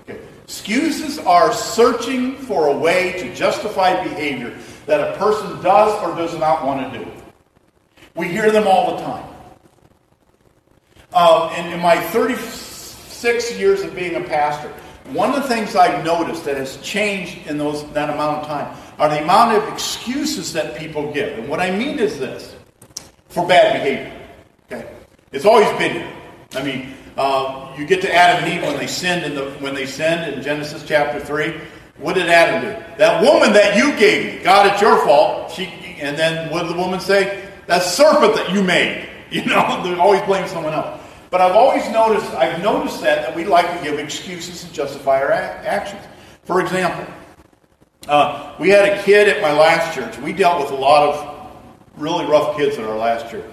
Okay, 0.00 0.20
excuses 0.44 1.18
are 1.18 1.52
searching 1.52 2.36
for 2.36 2.68
a 2.68 2.76
way 2.76 3.12
to 3.20 3.34
justify 3.34 4.02
behavior 4.02 4.56
that 4.86 5.14
a 5.14 5.18
person 5.18 5.62
does 5.62 5.92
or 6.02 6.14
does 6.16 6.38
not 6.38 6.64
want 6.64 6.92
to 6.92 6.98
do. 6.98 7.10
We 8.14 8.28
hear 8.28 8.50
them 8.50 8.66
all 8.66 8.96
the 8.96 9.02
time. 9.02 9.26
Um, 11.12 11.50
and 11.54 11.74
in 11.74 11.80
my 11.80 11.96
36 11.96 13.58
years 13.58 13.82
of 13.82 13.94
being 13.94 14.14
a 14.14 14.20
pastor, 14.20 14.72
one 15.12 15.30
of 15.30 15.42
the 15.42 15.48
things 15.48 15.74
I've 15.74 16.04
noticed 16.04 16.44
that 16.44 16.56
has 16.56 16.76
changed 16.78 17.46
in 17.48 17.58
those, 17.58 17.84
that 17.92 18.10
amount 18.10 18.38
of 18.38 18.46
time 18.46 18.76
are 18.98 19.08
the 19.08 19.22
amount 19.22 19.56
of 19.56 19.72
excuses 19.72 20.52
that 20.52 20.76
people 20.76 21.12
give. 21.12 21.38
And 21.38 21.48
what 21.48 21.58
I 21.58 21.76
mean 21.76 21.98
is 21.98 22.18
this 22.18 22.54
for 23.28 23.46
bad 23.46 23.82
behavior. 23.82 24.19
It's 25.32 25.44
always 25.44 25.68
been 25.78 25.92
here. 25.92 26.12
I 26.54 26.62
mean, 26.62 26.94
uh, 27.16 27.72
you 27.78 27.86
get 27.86 28.00
to 28.02 28.12
Adam 28.12 28.44
and 28.44 28.52
Eve 28.52 28.62
when 28.62 28.76
they 28.76 28.88
sinned 28.88 29.24
in 29.24 29.34
the, 29.36 29.50
when 29.60 29.74
they 29.74 29.86
sinned 29.86 30.34
in 30.34 30.42
Genesis 30.42 30.84
chapter 30.84 31.20
3. 31.20 31.54
What 31.98 32.14
did 32.14 32.28
Adam 32.28 32.62
do? 32.62 32.96
That 32.98 33.22
woman 33.22 33.52
that 33.52 33.76
you 33.76 33.96
gave 33.96 34.38
me, 34.38 34.42
God, 34.42 34.72
it's 34.72 34.80
your 34.80 35.04
fault. 35.04 35.52
She, 35.52 35.66
and 36.00 36.18
then 36.18 36.50
what 36.50 36.62
did 36.62 36.74
the 36.74 36.78
woman 36.78 36.98
say? 36.98 37.48
That 37.66 37.82
serpent 37.82 38.34
that 38.34 38.50
you 38.52 38.62
made. 38.62 39.06
You 39.30 39.44
know, 39.44 39.80
they 39.84 39.94
always 39.94 40.20
blame 40.22 40.48
someone 40.48 40.72
else. 40.72 41.00
But 41.30 41.40
I've 41.40 41.54
always 41.54 41.88
noticed, 41.90 42.28
I've 42.32 42.60
noticed 42.64 43.00
that, 43.02 43.22
that 43.22 43.36
we 43.36 43.44
like 43.44 43.78
to 43.78 43.84
give 43.84 44.00
excuses 44.00 44.64
to 44.64 44.72
justify 44.72 45.22
our 45.22 45.30
actions. 45.30 46.02
For 46.42 46.60
example, 46.60 47.06
uh, 48.08 48.56
we 48.58 48.70
had 48.70 48.88
a 48.88 49.00
kid 49.04 49.28
at 49.28 49.40
my 49.40 49.52
last 49.52 49.94
church. 49.94 50.18
We 50.18 50.32
dealt 50.32 50.60
with 50.60 50.72
a 50.72 50.74
lot 50.74 51.14
of 51.14 51.52
really 51.96 52.26
rough 52.26 52.56
kids 52.56 52.76
at 52.76 52.82
our 52.82 52.98
last 52.98 53.30
church. 53.30 53.44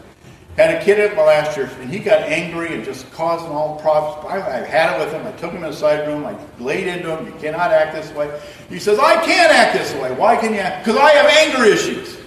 Had 0.58 0.74
a 0.74 0.84
kid 0.84 1.00
at 1.00 1.16
my 1.16 1.24
last 1.24 1.54
church, 1.54 1.70
and 1.80 1.88
he 1.88 2.00
got 2.00 2.24
angry 2.24 2.74
and 2.74 2.84
just 2.84 3.10
causing 3.12 3.52
all 3.52 3.80
problems. 3.80 4.26
I, 4.28 4.38
I 4.38 4.66
had 4.66 5.00
it 5.00 5.06
with 5.06 5.14
him. 5.14 5.26
I 5.28 5.32
took 5.34 5.52
him 5.52 5.64
in 5.64 5.70
a 5.70 5.74
side 5.74 6.08
room. 6.08 6.26
I 6.26 6.36
laid 6.60 6.88
into 6.88 7.16
him. 7.16 7.28
You 7.28 7.34
cannot 7.34 7.72
act 7.72 7.94
this 7.94 8.12
way. 8.14 8.42
He 8.68 8.80
says, 8.80 8.98
I 8.98 9.24
can't 9.24 9.54
act 9.54 9.78
this 9.78 9.94
way. 10.02 10.12
Why 10.16 10.36
can 10.36 10.54
you 10.54 10.60
act? 10.60 10.84
Because 10.84 11.00
I 11.00 11.12
have 11.12 11.26
anger 11.28 11.64
issues. 11.64 12.18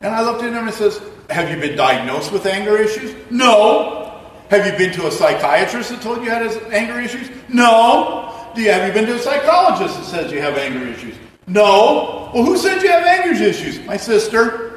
And 0.00 0.14
I 0.14 0.22
looked 0.22 0.44
at 0.44 0.52
him 0.52 0.68
and 0.68 0.72
says, 0.72 1.02
Have 1.30 1.50
you 1.50 1.60
been 1.60 1.76
diagnosed 1.76 2.30
with 2.30 2.46
anger 2.46 2.76
issues? 2.76 3.16
No. 3.30 4.22
Have 4.50 4.64
you 4.64 4.78
been 4.78 4.92
to 4.94 5.08
a 5.08 5.10
psychiatrist 5.10 5.90
that 5.90 6.00
told 6.00 6.22
you 6.22 6.30
had 6.30 6.46
anger 6.72 7.00
issues? 7.00 7.30
No. 7.48 8.48
Do 8.54 8.62
you, 8.62 8.70
have 8.70 8.86
you 8.86 8.94
been 8.94 9.06
to 9.06 9.16
a 9.16 9.18
psychologist 9.18 9.98
that 9.98 10.04
says 10.04 10.32
you 10.32 10.40
have 10.40 10.56
anger 10.56 10.86
issues? 10.86 11.16
No. 11.48 12.30
Well, 12.32 12.44
who 12.44 12.56
said 12.56 12.80
you 12.80 12.90
have 12.90 13.04
anger 13.04 13.42
issues? 13.42 13.84
My 13.86 13.96
sister. 13.96 14.67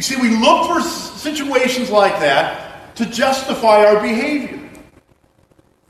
You 0.00 0.04
see, 0.04 0.16
we 0.16 0.34
look 0.34 0.66
for 0.66 0.80
situations 0.80 1.90
like 1.90 2.18
that 2.20 2.96
to 2.96 3.04
justify 3.04 3.84
our 3.84 4.00
behavior. 4.00 4.58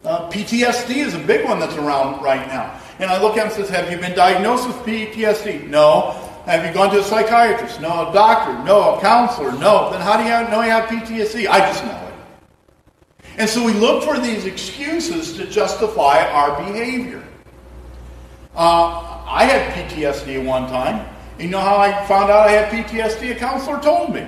Uh, 0.02 0.28
PTSD 0.28 0.96
is 0.96 1.14
a 1.14 1.18
big 1.20 1.44
one 1.44 1.60
that's 1.60 1.76
around 1.76 2.20
right 2.20 2.44
now. 2.48 2.76
And 2.98 3.08
I 3.08 3.22
look 3.22 3.36
at 3.36 3.42
him 3.42 3.46
and 3.46 3.52
says, 3.52 3.68
Have 3.68 3.88
you 3.88 3.98
been 3.98 4.16
diagnosed 4.16 4.66
with 4.66 4.78
PTSD? 4.78 5.68
No. 5.68 6.10
Have 6.44 6.66
you 6.66 6.74
gone 6.74 6.90
to 6.90 6.98
a 6.98 7.04
psychiatrist? 7.04 7.80
No. 7.80 8.08
A 8.08 8.12
doctor? 8.12 8.52
No. 8.64 8.96
A 8.96 9.00
counselor? 9.00 9.52
No. 9.52 9.92
Then 9.92 10.00
how 10.00 10.16
do 10.16 10.24
you 10.24 10.50
know 10.50 10.60
you 10.64 10.70
have 10.72 10.88
PTSD? 10.88 11.46
I 11.46 11.60
just 11.60 11.84
know 11.84 12.08
it. 12.08 13.24
And 13.38 13.48
so 13.48 13.64
we 13.64 13.74
look 13.74 14.02
for 14.02 14.18
these 14.18 14.44
excuses 14.44 15.34
to 15.36 15.46
justify 15.46 16.28
our 16.32 16.60
behavior. 16.64 17.24
Uh, 18.56 19.22
I 19.24 19.44
had 19.44 19.72
PTSD 19.88 20.44
one 20.44 20.66
time. 20.66 21.06
You 21.40 21.48
know 21.48 21.60
how 21.60 21.78
I 21.78 22.04
found 22.04 22.30
out 22.30 22.48
I 22.48 22.52
had 22.52 22.70
PTSD? 22.70 23.30
A 23.30 23.34
counselor 23.34 23.80
told 23.80 24.12
me. 24.12 24.20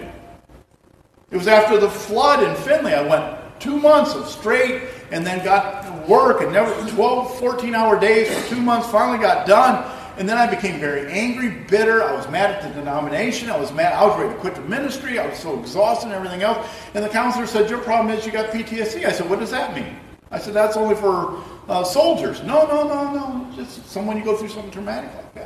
It 1.31 1.37
was 1.37 1.47
after 1.47 1.79
the 1.79 1.91
flood 1.91 2.43
in 2.43 2.55
Findlay. 2.57 2.95
I 2.95 3.07
went 3.07 3.61
two 3.61 3.79
months 3.79 4.15
of 4.15 4.27
straight 4.27 4.85
and 5.11 5.27
then 5.27 5.45
got 5.45 6.09
work 6.09 6.41
and 6.41 6.53
never 6.55 6.73
12, 6.91 7.39
14 7.39 7.75
hour 7.75 8.01
days 8.01 8.35
for 8.35 8.55
two 8.55 8.63
months, 8.63 8.89
finally 8.89 9.19
got 9.19 9.47
done. 9.47 9.85
And 10.17 10.27
then 10.27 10.39
I 10.39 10.47
became 10.47 10.81
very 10.81 11.11
angry, 11.11 11.51
bitter. 11.69 12.03
I 12.03 12.15
was 12.15 12.29
mad 12.31 12.51
at 12.51 12.63
the 12.63 12.81
denomination. 12.81 13.51
I 13.51 13.59
was 13.59 13.73
mad. 13.73 13.93
I 13.93 14.07
was 14.07 14.19
ready 14.19 14.33
to 14.33 14.41
quit 14.41 14.55
the 14.55 14.63
ministry. 14.63 15.19
I 15.19 15.27
was 15.27 15.39
so 15.39 15.59
exhausted 15.61 16.07
and 16.07 16.15
everything 16.15 16.43
else. 16.43 16.67
And 16.95 17.05
the 17.05 17.11
counselor 17.11 17.47
said, 17.47 17.69
Your 17.69 17.81
problem 17.81 18.17
is 18.17 18.25
you 18.25 18.33
got 18.33 18.51
PTSD. 18.51 19.05
I 19.05 19.13
said, 19.13 19.29
What 19.29 19.39
does 19.39 19.51
that 19.51 19.75
mean? 19.75 19.99
I 20.31 20.39
said, 20.39 20.55
That's 20.55 20.79
only 20.79 20.95
for 20.95 21.43
uh, 21.69 21.85
soldiers. 21.85 22.43
No, 22.43 22.67
no, 22.67 22.87
no, 22.87 23.13
no. 23.13 23.55
Just 23.55 23.87
someone 23.87 24.17
you 24.17 24.25
go 24.25 24.37
through 24.37 24.49
something 24.49 24.71
traumatic 24.71 25.15
like 25.15 25.35
that. 25.35 25.42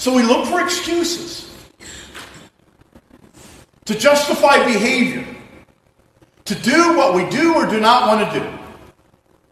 So 0.00 0.14
we 0.14 0.22
look 0.22 0.46
for 0.46 0.62
excuses 0.62 1.46
to 3.84 3.94
justify 3.94 4.64
behavior, 4.64 5.26
to 6.46 6.54
do 6.54 6.96
what 6.96 7.12
we 7.14 7.28
do 7.28 7.54
or 7.54 7.66
do 7.66 7.78
not 7.80 8.08
want 8.08 8.32
to 8.32 8.40
do. 8.40 8.58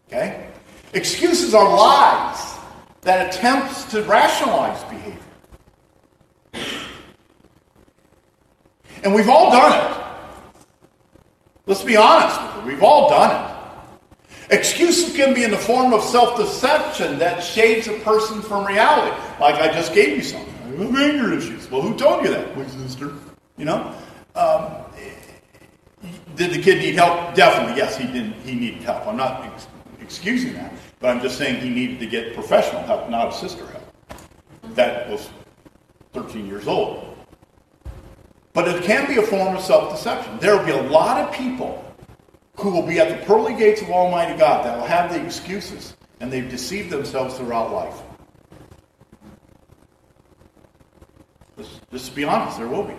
Okay? 0.07 0.49
Excuses 0.95 1.53
are 1.53 1.69
lies 1.69 2.57
that 3.01 3.27
attempts 3.31 3.83
to 3.91 4.01
rationalize 4.05 4.83
behavior. 4.85 5.19
And 9.03 9.13
we've 9.13 9.29
all 9.29 9.51
done 9.51 9.71
it. 9.71 10.03
Let's 11.67 11.83
be 11.83 11.95
honest 11.95 12.41
with 12.41 12.65
you. 12.65 12.71
We've 12.71 12.81
all 12.81 13.07
done 13.07 13.35
it. 13.35 13.58
Excuses 14.51 15.15
can 15.15 15.35
be 15.35 15.43
in 15.43 15.51
the 15.51 15.57
form 15.57 15.93
of 15.93 16.01
self 16.03 16.37
deception 16.37 17.19
that 17.19 17.43
shades 17.43 17.87
a 17.87 17.93
person 17.99 18.41
from 18.41 18.65
reality. 18.65 19.15
Like 19.39 19.55
I 19.55 19.71
just 19.71 19.93
gave 19.93 20.17
you 20.17 20.23
something. 20.23 20.53
I 20.63 20.83
have 20.83 20.95
anger 20.95 21.33
issues. 21.33 21.69
Well, 21.69 21.81
who 21.81 21.95
told 21.95 22.23
you 22.23 22.31
that? 22.31 22.57
My 22.57 22.65
sister. 22.65 23.13
You 23.57 23.65
know? 23.65 23.95
Um, 24.35 24.71
did 26.35 26.51
the 26.51 26.61
kid 26.61 26.79
need 26.79 26.95
help? 26.95 27.35
Definitely, 27.35 27.77
yes, 27.77 27.97
he 27.97 28.07
did. 28.07 28.33
He 28.45 28.55
needed 28.55 28.81
help. 28.81 29.05
I'm 29.05 29.17
not 29.17 29.67
excusing 30.01 30.53
that. 30.53 30.73
But 30.99 31.09
I'm 31.09 31.21
just 31.21 31.37
saying 31.37 31.61
he 31.61 31.69
needed 31.69 31.99
to 31.99 32.07
get 32.07 32.33
professional 32.33 32.81
help, 32.83 33.09
not 33.09 33.29
a 33.29 33.31
sister 33.33 33.65
help. 33.67 33.93
That 34.75 35.09
was 35.09 35.29
13 36.13 36.47
years 36.47 36.67
old. 36.67 37.15
But 38.53 38.67
it 38.67 38.83
can 38.83 39.07
be 39.07 39.17
a 39.17 39.21
form 39.21 39.55
of 39.55 39.61
self 39.61 39.91
deception. 39.91 40.39
There 40.39 40.57
will 40.57 40.65
be 40.65 40.71
a 40.71 40.89
lot 40.89 41.21
of 41.21 41.33
people 41.33 41.88
who 42.59 42.71
will 42.71 42.85
be 42.85 42.99
at 42.99 43.09
the 43.09 43.25
pearly 43.25 43.53
gates 43.53 43.81
of 43.81 43.89
Almighty 43.89 44.37
God 44.37 44.65
that 44.65 44.77
will 44.77 44.85
have 44.85 45.11
the 45.11 45.23
excuses, 45.23 45.95
and 46.19 46.31
they've 46.31 46.49
deceived 46.49 46.89
themselves 46.89 47.37
throughout 47.37 47.71
life. 47.71 47.95
Let's, 51.55 51.79
just 51.91 52.15
be 52.15 52.25
honest, 52.25 52.57
there 52.57 52.67
will 52.67 52.83
be. 52.83 52.95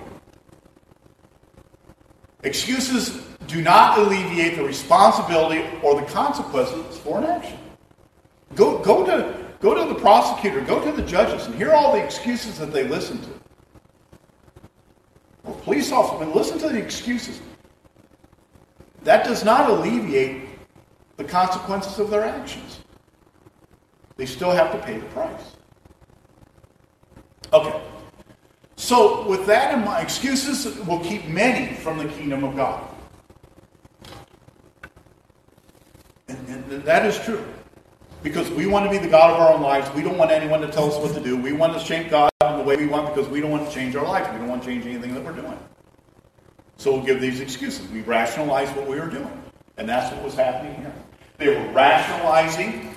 Excuses 2.42 3.22
do 3.46 3.60
not 3.60 3.98
alleviate 3.98 4.56
the 4.56 4.64
responsibility 4.64 5.64
or 5.82 6.00
the 6.00 6.06
consequences 6.06 6.96
for 6.98 7.18
an 7.18 7.24
action. 7.24 7.58
Go, 8.54 8.78
go, 8.78 9.04
to, 9.04 9.46
go 9.60 9.74
to 9.74 9.92
the 9.92 10.00
prosecutor, 10.00 10.60
go 10.62 10.82
to 10.82 10.92
the 10.92 11.06
judges, 11.06 11.46
and 11.46 11.54
hear 11.54 11.72
all 11.72 11.92
the 11.92 12.02
excuses 12.02 12.58
that 12.58 12.72
they 12.72 12.88
listen 12.88 13.20
to. 13.20 13.30
Or 15.44 15.54
police 15.56 15.92
officers, 15.92 16.26
and 16.26 16.34
listen 16.34 16.58
to 16.60 16.68
the 16.68 16.78
excuses. 16.78 17.40
That 19.04 19.24
does 19.24 19.44
not 19.44 19.70
alleviate 19.70 20.48
the 21.16 21.24
consequences 21.24 21.98
of 21.98 22.10
their 22.10 22.24
actions. 22.24 22.80
They 24.16 24.26
still 24.26 24.50
have 24.50 24.72
to 24.72 24.78
pay 24.78 24.98
the 24.98 25.06
price. 25.06 25.56
Okay. 27.52 27.80
So, 28.76 29.26
with 29.28 29.46
that 29.46 29.74
in 29.74 29.84
mind, 29.84 30.02
excuses 30.02 30.78
will 30.86 31.00
keep 31.00 31.26
many 31.26 31.74
from 31.74 31.98
the 31.98 32.06
kingdom 32.06 32.44
of 32.44 32.56
God. 32.56 32.88
And, 36.28 36.48
and 36.48 36.84
that 36.84 37.04
is 37.04 37.18
true 37.20 37.44
because 38.22 38.50
we 38.50 38.66
want 38.66 38.84
to 38.84 38.90
be 38.90 38.98
the 38.98 39.10
God 39.10 39.34
of 39.34 39.40
our 39.40 39.54
own 39.54 39.62
lives. 39.62 39.92
We 39.94 40.02
don't 40.02 40.18
want 40.18 40.30
anyone 40.30 40.60
to 40.60 40.68
tell 40.68 40.90
us 40.90 40.96
what 40.96 41.14
to 41.14 41.20
do. 41.20 41.36
We 41.36 41.52
want 41.52 41.72
to 41.74 41.80
shape 41.80 42.10
God 42.10 42.30
in 42.42 42.58
the 42.58 42.64
way 42.64 42.76
we 42.76 42.86
want 42.86 43.14
because 43.14 43.28
we 43.30 43.40
don't 43.40 43.50
want 43.50 43.66
to 43.66 43.74
change 43.74 43.96
our 43.96 44.04
lives. 44.04 44.28
We 44.32 44.38
don't 44.38 44.48
want 44.48 44.62
to 44.62 44.68
change 44.68 44.86
anything 44.86 45.14
that 45.14 45.24
we're 45.24 45.32
doing. 45.32 45.58
So 46.80 46.92
we'll 46.94 47.04
give 47.04 47.20
these 47.20 47.40
excuses. 47.40 47.86
We 47.88 48.00
rationalize 48.00 48.74
what 48.74 48.88
we 48.88 48.98
were 48.98 49.10
doing. 49.10 49.42
And 49.76 49.86
that's 49.86 50.10
what 50.14 50.24
was 50.24 50.34
happening 50.34 50.76
here. 50.76 50.94
They 51.36 51.48
were 51.48 51.72
rationalizing 51.72 52.94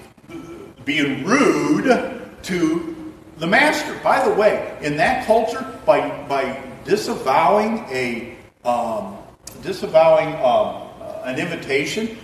being 0.85 1.25
rude 1.25 2.21
to 2.43 3.13
the 3.39 3.45
master. 3.45 3.99
By 4.01 4.25
the 4.25 4.33
way, 4.35 4.77
in 4.81 4.95
that 4.95 5.25
culture, 5.25 5.77
by, 5.85 5.99
by 6.29 6.63
disavowing 6.85 7.79
a 7.89 8.37
um, 8.63 9.17
disavowing 9.61 10.33
um, 10.35 10.87
an 11.25 11.37
invitation 11.37 12.17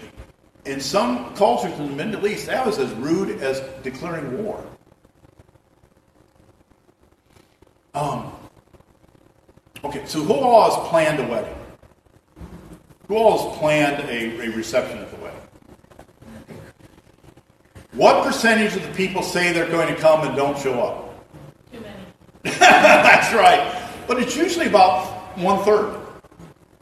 in 0.63 0.79
some 0.79 1.35
cultures 1.35 1.77
in 1.77 1.97
the 1.97 2.05
Middle 2.05 2.25
East, 2.25 2.45
that 2.45 2.65
was 2.65 2.79
as 2.79 2.89
rude 2.93 3.41
as 3.41 3.59
declaring 3.83 4.45
war. 4.45 4.63
Um, 7.93 8.31
okay, 9.83 10.05
so 10.05 10.21
who 10.21 10.33
all 10.33 10.69
has 10.69 10.89
planned 10.89 11.19
a 11.19 11.27
wedding? 11.27 11.55
Who 13.07 13.15
all 13.17 13.49
has 13.49 13.57
planned 13.59 14.07
a, 14.09 14.47
a 14.47 14.55
reception 14.55 14.99
at 14.99 15.09
the 15.09 15.17
wedding? 15.17 15.39
What 17.93 18.23
percentage 18.23 18.75
of 18.75 18.83
the 18.83 18.93
people 18.93 19.23
say 19.23 19.51
they're 19.51 19.69
going 19.69 19.93
to 19.93 19.99
come 19.99 20.25
and 20.25 20.35
don't 20.35 20.57
show 20.57 20.79
up? 20.79 21.25
Too 21.71 21.79
many. 21.79 21.95
That's 22.59 23.33
right. 23.33 23.75
But 24.07 24.21
it's 24.21 24.35
usually 24.35 24.67
about 24.67 25.05
one 25.37 25.63
third. 25.63 25.99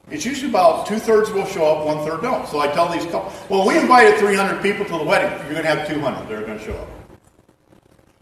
It's 0.10 0.26
usually 0.26 0.50
about 0.50 0.86
two 0.86 1.00
thirds 1.00 1.32
will 1.32 1.46
show 1.46 1.66
up, 1.66 1.86
one 1.86 2.06
third 2.06 2.22
don't. 2.22 2.48
So 2.48 2.60
I 2.60 2.68
tell 2.68 2.90
these 2.90 3.06
couples, 3.06 3.34
well, 3.50 3.68
we 3.68 3.78
invited 3.78 4.18
300 4.20 4.62
people 4.62 4.86
to 4.86 4.98
the 4.98 5.04
wedding. 5.04 5.30
You're 5.46 5.62
going 5.62 5.64
to 5.64 5.76
have 5.76 5.88
200 5.88 6.28
that 6.28 6.32
are 6.32 6.46
going 6.46 6.60
to 6.60 6.64
show 6.64 6.78
up. 6.78 6.88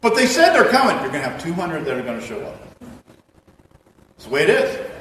But 0.02 0.16
they 0.16 0.26
said 0.26 0.54
they're 0.54 0.70
coming. 0.70 0.96
You're 1.02 1.12
going 1.12 1.24
to 1.24 1.30
have 1.30 1.42
200 1.42 1.86
that 1.86 1.98
are 1.98 2.02
going 2.04 2.20
to 2.20 2.26
show 2.26 2.40
up. 2.42 2.56
That's 4.15 4.25
the 4.28 4.34
way 4.34 4.43
it 4.43 4.49
is. 4.49 4.91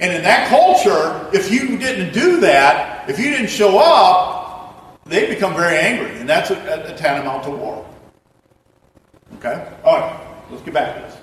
And 0.00 0.14
in 0.14 0.22
that 0.22 0.48
culture, 0.48 1.28
if 1.32 1.52
you 1.52 1.76
didn't 1.76 2.14
do 2.14 2.40
that, 2.40 3.08
if 3.08 3.18
you 3.18 3.30
didn't 3.30 3.50
show 3.50 3.78
up, 3.78 4.98
they 5.04 5.26
become 5.26 5.54
very 5.54 5.76
angry. 5.76 6.18
And 6.18 6.28
that's 6.28 6.50
a, 6.50 6.54
a, 6.54 6.96
tantamount 6.96 7.44
to 7.44 7.50
war. 7.50 7.86
Okay? 9.34 9.70
All 9.84 10.00
right. 10.00 10.20
Let's 10.50 10.62
get 10.62 10.72
back 10.74 10.96
to 10.96 11.02
this. 11.02 11.16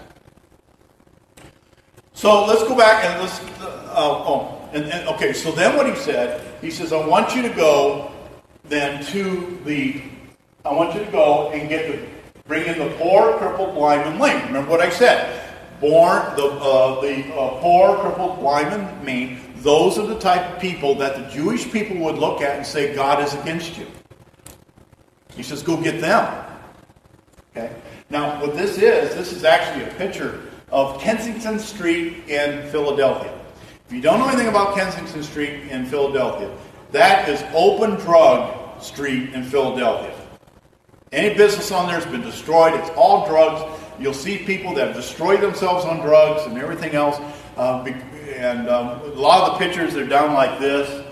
So 2.13 2.45
let's 2.45 2.63
go 2.63 2.75
back 2.75 3.03
and 3.03 3.21
let's. 3.21 3.39
Uh, 3.59 4.23
oh, 4.25 4.69
and, 4.73 4.85
and 4.85 5.07
okay. 5.09 5.33
So 5.33 5.51
then 5.51 5.75
what 5.75 5.87
he 5.87 5.95
said, 5.95 6.41
he 6.61 6.71
says, 6.71 6.93
I 6.93 7.05
want 7.05 7.35
you 7.35 7.41
to 7.41 7.49
go 7.49 8.11
then 8.63 9.03
to 9.05 9.59
the. 9.65 10.01
I 10.65 10.73
want 10.73 10.93
you 10.93 11.03
to 11.03 11.11
go 11.11 11.49
and 11.51 11.67
get 11.67 11.91
the 11.91 12.07
bring 12.47 12.65
in 12.65 12.79
the 12.79 12.95
poor, 12.97 13.37
crippled, 13.37 13.75
blind, 13.75 14.01
and 14.01 14.19
lame. 14.19 14.45
Remember 14.47 14.71
what 14.71 14.81
I 14.81 14.89
said. 14.89 15.46
Born 15.79 16.35
the 16.35 16.45
uh, 16.45 17.01
the 17.01 17.33
uh, 17.35 17.59
poor, 17.61 17.97
crippled, 17.97 18.39
blind, 18.39 18.73
and 18.73 19.03
mean, 19.03 19.39
Those 19.57 19.97
are 19.97 20.05
the 20.05 20.19
type 20.19 20.55
of 20.55 20.61
people 20.61 20.95
that 20.95 21.15
the 21.15 21.23
Jewish 21.35 21.71
people 21.71 21.97
would 21.97 22.15
look 22.15 22.41
at 22.41 22.57
and 22.57 22.65
say 22.65 22.95
God 22.95 23.23
is 23.23 23.33
against 23.33 23.77
you. 23.77 23.87
He 25.35 25.43
says, 25.43 25.61
go 25.61 25.77
get 25.77 26.01
them. 26.01 26.45
Okay. 27.55 27.75
Now, 28.09 28.41
what 28.41 28.55
this 28.55 28.77
is, 28.77 29.13
this 29.15 29.31
is 29.31 29.43
actually 29.43 29.85
a 29.85 29.93
picture 29.95 30.43
of 30.71 30.99
Kensington 30.99 31.59
Street 31.59 32.27
in 32.27 32.67
Philadelphia. 32.69 33.33
If 33.87 33.93
you 33.93 34.01
don't 34.01 34.19
know 34.19 34.27
anything 34.27 34.47
about 34.47 34.75
Kensington 34.75 35.23
Street 35.23 35.69
in 35.69 35.85
Philadelphia, 35.85 36.55
that 36.91 37.29
is 37.29 37.43
open 37.53 37.95
drug 37.95 38.81
street 38.81 39.33
in 39.33 39.43
Philadelphia. 39.43 40.13
Any 41.11 41.35
business 41.35 41.71
on 41.71 41.87
there 41.87 41.95
has 41.95 42.05
been 42.05 42.21
destroyed. 42.21 42.73
It's 42.73 42.89
all 42.91 43.27
drugs. 43.27 43.61
You'll 43.99 44.13
see 44.13 44.37
people 44.37 44.73
that 44.75 44.87
have 44.87 44.95
destroyed 44.95 45.41
themselves 45.41 45.85
on 45.85 45.99
drugs 45.99 46.45
and 46.45 46.57
everything 46.57 46.93
else. 46.93 47.17
Uh, 47.55 47.83
and 48.35 48.69
um, 48.69 49.01
a 49.01 49.05
lot 49.15 49.49
of 49.49 49.57
the 49.57 49.65
pictures, 49.65 49.93
they're 49.93 50.05
down 50.05 50.33
like 50.33 50.59
this, 50.59 51.03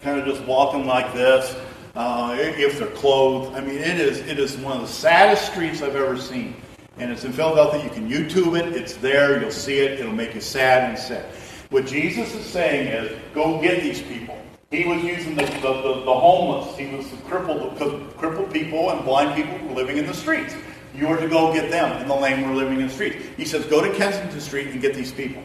kind 0.00 0.18
of 0.18 0.26
just 0.26 0.42
walking 0.44 0.86
like 0.86 1.12
this, 1.14 1.56
uh, 1.94 2.36
if 2.38 2.78
they're 2.78 2.88
clothed. 2.88 3.54
I 3.54 3.60
mean, 3.60 3.76
it 3.78 4.00
is, 4.00 4.18
it 4.20 4.38
is 4.38 4.56
one 4.56 4.72
of 4.76 4.82
the 4.82 4.92
saddest 4.92 5.52
streets 5.52 5.82
I've 5.82 5.94
ever 5.94 6.18
seen. 6.18 6.56
And 6.98 7.10
it's 7.10 7.24
in 7.24 7.32
Philadelphia. 7.32 7.82
You 7.84 7.90
can 7.90 8.08
YouTube 8.08 8.58
it. 8.58 8.74
It's 8.74 8.94
there. 8.96 9.40
You'll 9.40 9.50
see 9.50 9.78
it. 9.78 10.00
It'll 10.00 10.12
make 10.12 10.34
you 10.34 10.40
sad 10.40 10.90
and 10.90 10.98
sick. 10.98 11.24
What 11.70 11.86
Jesus 11.86 12.34
is 12.34 12.44
saying 12.44 12.88
is, 12.88 13.18
go 13.32 13.60
get 13.60 13.82
these 13.82 14.02
people. 14.02 14.36
He 14.70 14.86
was 14.86 15.02
using 15.02 15.34
the, 15.34 15.44
the, 15.44 15.72
the, 15.82 16.02
the 16.04 16.14
homeless. 16.14 16.76
He 16.76 16.94
was 16.94 17.08
the 17.10 17.16
crippled, 17.18 17.76
crippled 18.18 18.52
people 18.52 18.90
and 18.90 19.04
blind 19.04 19.34
people 19.34 19.74
living 19.74 19.96
in 19.96 20.06
the 20.06 20.14
streets. 20.14 20.54
You 20.94 21.06
are 21.08 21.18
to 21.18 21.28
go 21.28 21.52
get 21.52 21.70
them, 21.70 21.92
and 21.92 22.10
the 22.10 22.14
lame 22.14 22.48
were 22.48 22.54
living 22.54 22.80
in 22.80 22.86
the 22.86 22.92
streets. 22.92 23.16
He 23.36 23.44
says, 23.44 23.64
go 23.66 23.80
to 23.80 23.92
Kensington 23.96 24.40
Street 24.40 24.68
and 24.68 24.80
get 24.80 24.94
these 24.94 25.12
people. 25.12 25.42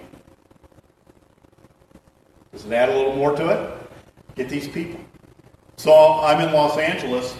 Does 2.51 2.65
it 2.65 2.73
add 2.73 2.89
a 2.89 2.95
little 2.95 3.15
more 3.15 3.35
to 3.35 3.49
it? 3.49 3.91
Get 4.35 4.49
these 4.49 4.67
people. 4.67 4.99
So 5.77 5.93
I'm 5.93 6.45
in 6.45 6.53
Los 6.53 6.77
Angeles, 6.77 7.35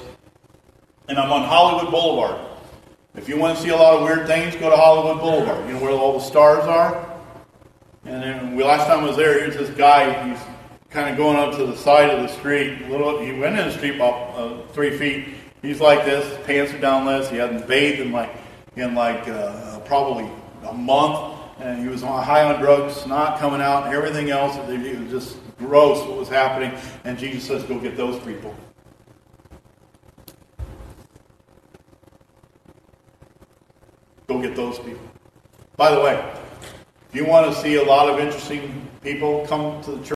and 1.10 1.18
I'm 1.18 1.32
on 1.32 1.44
Hollywood 1.44 1.92
Boulevard. 1.92 2.40
If 3.16 3.28
you 3.28 3.38
want 3.38 3.58
to 3.58 3.64
see 3.64 3.70
a 3.70 3.76
lot 3.76 3.96
of 3.96 4.04
weird 4.04 4.28
things, 4.28 4.56
go 4.56 4.70
to 4.70 4.76
Hollywood 4.76 5.20
Boulevard. 5.20 5.68
You 5.68 5.74
know 5.74 5.82
where 5.82 5.92
all 5.92 6.14
the 6.14 6.24
stars 6.24 6.66
are? 6.66 7.20
And 8.06 8.22
then 8.22 8.56
we, 8.56 8.64
last 8.64 8.88
time 8.88 9.00
I 9.00 9.08
was 9.08 9.18
there, 9.18 9.40
here's 9.40 9.58
this 9.58 9.76
guy. 9.76 10.30
He's 10.30 10.40
kind 10.92 11.10
of 11.10 11.18
going 11.18 11.36
up 11.36 11.58
to 11.58 11.66
the 11.66 11.76
side 11.76 12.10
of 12.10 12.22
the 12.22 12.28
street. 12.28 12.84
A 12.84 12.90
little, 12.90 13.20
he 13.20 13.34
went 13.34 13.60
in 13.60 13.68
the 13.68 13.74
street 13.74 13.96
about 13.96 14.38
uh, 14.38 14.68
three 14.68 14.98
feet. 14.98 15.30
He's 15.62 15.82
like 15.82 16.06
this. 16.06 16.26
His 16.26 16.46
pants 16.46 16.74
are 16.74 16.80
down 16.80 17.06
this. 17.06 17.30
He 17.30 17.38
hadn't 17.38 17.68
bathed 17.68 18.00
in 18.00 18.12
like 18.12 18.36
in 18.76 18.94
like 18.94 19.28
uh, 19.28 19.80
probably 19.82 20.30
a 20.68 20.74
month, 20.74 21.40
and 21.60 21.82
he 21.82 21.88
was 21.88 22.04
on 22.04 22.24
high 22.24 22.44
on 22.44 22.62
drugs, 22.62 23.06
not 23.08 23.40
coming 23.40 23.62
out, 23.62 23.86
and 23.86 23.96
everything 23.96 24.30
else. 24.30 24.56
It 24.70 25.00
was 25.00 25.10
just 25.10 25.38
gross 25.58 26.06
what 26.08 26.18
was 26.18 26.30
happening. 26.30 26.78
And 27.04 27.18
Jesus 27.18 27.46
says, 27.46 27.64
"Go 27.64 27.80
get 27.80 27.98
those 27.98 28.24
people." 28.24 28.56
Go 34.28 34.42
get 34.42 34.56
those 34.58 34.78
people. 34.80 35.08
By 35.78 35.92
the 35.92 36.02
way, 36.02 36.34
if 37.10 37.16
you 37.16 37.26
want 37.26 37.54
to 37.54 37.62
see 37.62 37.76
a 37.76 37.84
lot 37.84 38.10
of 38.10 38.20
interesting 38.20 38.88
people 39.02 39.46
come 39.48 39.82
to 39.84 39.92
the 39.92 39.98
church. 39.98 40.06